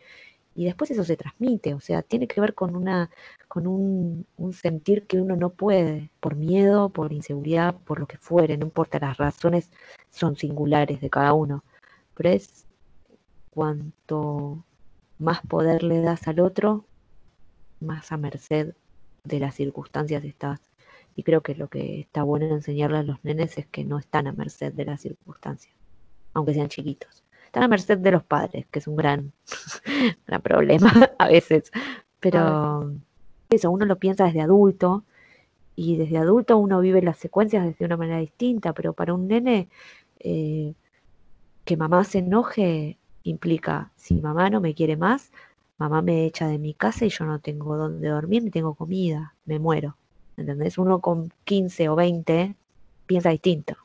[0.56, 3.10] Y después eso se transmite, o sea, tiene que ver con una,
[3.50, 8.18] con un, un sentir que uno no puede, por miedo, por inseguridad, por lo que
[8.18, 9.72] fuere, no importa, las razones
[10.10, 11.66] son singulares de cada uno.
[12.16, 12.69] Pero es
[13.50, 14.64] cuanto
[15.18, 16.86] más poder le das al otro,
[17.80, 18.74] más a merced
[19.24, 20.60] de las circunstancias estás.
[21.16, 24.28] Y creo que lo que está bueno enseñarle a los nenes es que no están
[24.28, 25.76] a merced de las circunstancias,
[26.34, 27.24] aunque sean chiquitos.
[27.46, 29.34] Están a merced de los padres, que es un gran,
[30.28, 31.72] gran problema a veces.
[32.20, 32.94] Pero
[33.50, 35.04] eso, uno lo piensa desde adulto
[35.76, 39.70] y desde adulto uno vive las secuencias desde una manera distinta, pero para un nene
[40.20, 40.76] eh,
[41.66, 42.99] que mamá se enoje
[43.30, 45.32] implica, si mamá no me quiere más,
[45.78, 49.34] mamá me echa de mi casa y yo no tengo dónde dormir ni tengo comida,
[49.46, 49.96] me muero.
[50.38, 50.78] ¿Entendés?
[50.78, 52.56] Uno con 15 o 20
[53.06, 53.76] piensa distinto.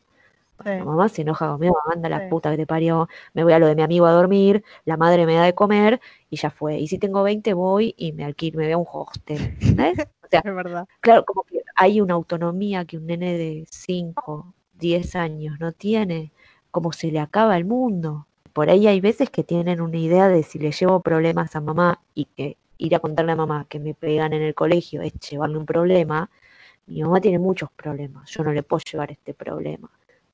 [0.65, 3.75] mamá se enoja conmigo, manda la puta que te parió, me voy a lo de
[3.75, 6.79] mi amigo a dormir, la madre me da de comer y ya fue.
[6.79, 9.57] Y si tengo 20 voy y me alquilo, me veo un hostel.
[9.61, 10.07] ¿Entendés?
[10.25, 10.89] O sea, es verdad.
[11.01, 16.33] claro, como que hay una autonomía que un nene de 5, 10 años no tiene,
[16.71, 20.45] como se le acaba el mundo por ahí hay veces que tienen una idea de
[20.45, 23.95] si le llevo problemas a mamá y que ir a contarle a mamá que me
[23.95, 26.31] pegan en el colegio es llevarle un problema,
[26.87, 29.91] mi mamá tiene muchos problemas, yo no le puedo llevar este problema.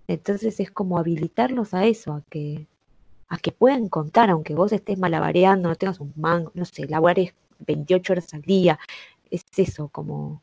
[0.08, 2.66] Entonces es como habilitarlos a eso, a que,
[3.28, 7.34] a que puedan contar, aunque vos estés malabareando, no tengas un mango, no sé, labares
[7.60, 8.78] 28 horas al día,
[9.30, 10.42] es eso, como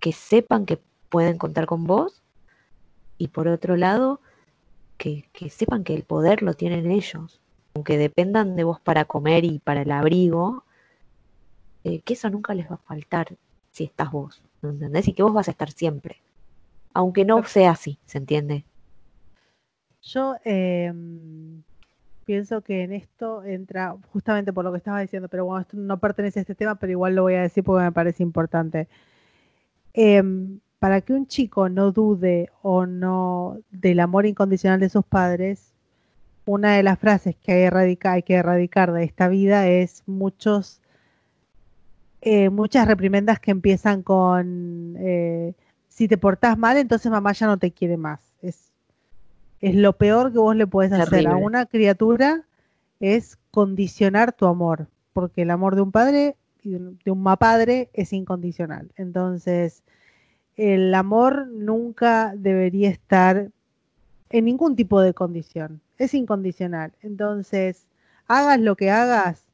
[0.00, 2.22] que sepan que pueden contar con vos
[3.18, 4.20] Y por otro lado,
[4.96, 7.40] que, que sepan que el poder lo tienen ellos.
[7.74, 10.64] Aunque dependan de vos para comer y para el abrigo,
[11.84, 13.36] eh, que eso nunca les va a faltar
[13.70, 15.08] si estás vos, ¿me entendés?
[15.08, 16.22] Y que vos vas a estar siempre.
[16.94, 18.64] Aunque no sea así, ¿se entiende?
[20.02, 21.62] Yo em,
[22.24, 25.98] pienso que en esto entra justamente por lo que estaba diciendo, pero bueno, esto no
[25.98, 28.88] pertenece a este tema, pero igual lo voy a decir porque me parece importante.
[29.94, 35.70] Em, para que un chico no dude o no del amor incondicional de sus padres,
[36.44, 40.80] una de las frases que hay, que erradicar de esta vida es muchos,
[42.20, 45.54] eh, muchas reprimendas que empiezan con eh,
[45.86, 48.34] si te portás mal, entonces mamá ya no te quiere más.
[48.42, 48.72] Es,
[49.60, 52.42] es lo peor que vos le puedes hacer a una criatura
[52.98, 58.12] es condicionar tu amor, porque el amor de un padre y de un padre es
[58.12, 58.90] incondicional.
[58.96, 59.84] Entonces,
[60.56, 63.50] el amor nunca debería estar
[64.30, 66.92] en ningún tipo de condición, es incondicional.
[67.02, 67.86] Entonces,
[68.26, 69.44] hagas lo que hagas,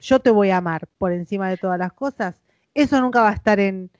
[0.00, 2.36] yo te voy a amar por encima de todas las cosas.
[2.74, 3.90] Eso nunca va a estar en,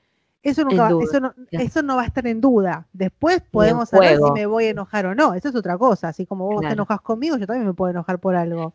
[0.43, 2.87] eso nunca eso, no, eso no va a estar en duda.
[2.93, 5.33] Después podemos saber si me voy a enojar o no.
[5.33, 6.09] Eso es otra cosa.
[6.09, 8.73] Así como vos te enojas conmigo, yo también me puedo enojar por algo.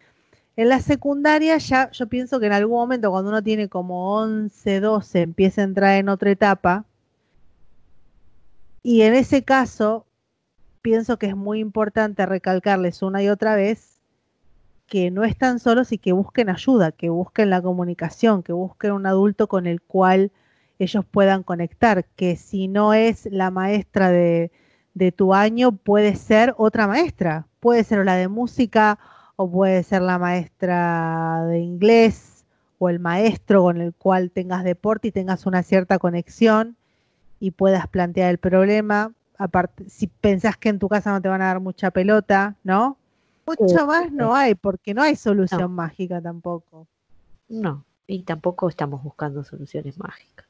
[0.57, 4.81] En la secundaria ya yo pienso que en algún momento cuando uno tiene como 11,
[4.81, 6.87] 12, empieza a entrar en otra etapa.
[8.83, 10.07] Y en ese caso,
[10.81, 14.01] pienso que es muy importante recalcarles una y otra vez
[14.87, 19.07] que no están solos y que busquen ayuda, que busquen la comunicación, que busquen un
[19.07, 20.33] adulto con el cual
[20.79, 24.53] ellos puedan conectar, que si no es la maestra de,
[24.95, 28.99] de tu año, puede ser otra maestra, puede ser la de música
[29.37, 32.45] o puede ser la maestra de inglés
[32.79, 36.77] o el maestro con el cual tengas deporte y tengas una cierta conexión
[37.39, 39.13] y puedas plantear el problema.
[39.39, 42.97] Aparte, si pensás que en tu casa no te van a dar mucha pelota, ¿no?
[43.47, 46.89] Mucho más no hay, porque no hay solución mágica tampoco.
[47.49, 50.47] No, y tampoco estamos buscando soluciones mágicas.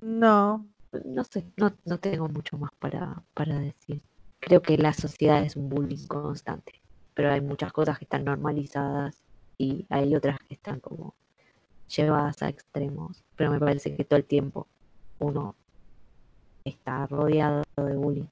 [0.00, 0.66] No.
[1.04, 4.00] No sé, no, no tengo mucho más para, para decir.
[4.40, 6.80] Creo que la sociedad es un bullying constante,
[7.18, 9.24] pero hay muchas cosas que están normalizadas
[9.58, 11.16] y hay otras que están como
[11.88, 13.24] llevadas a extremos.
[13.34, 14.68] Pero me parece que todo el tiempo
[15.18, 15.56] uno
[16.64, 18.28] está rodeado de bullying.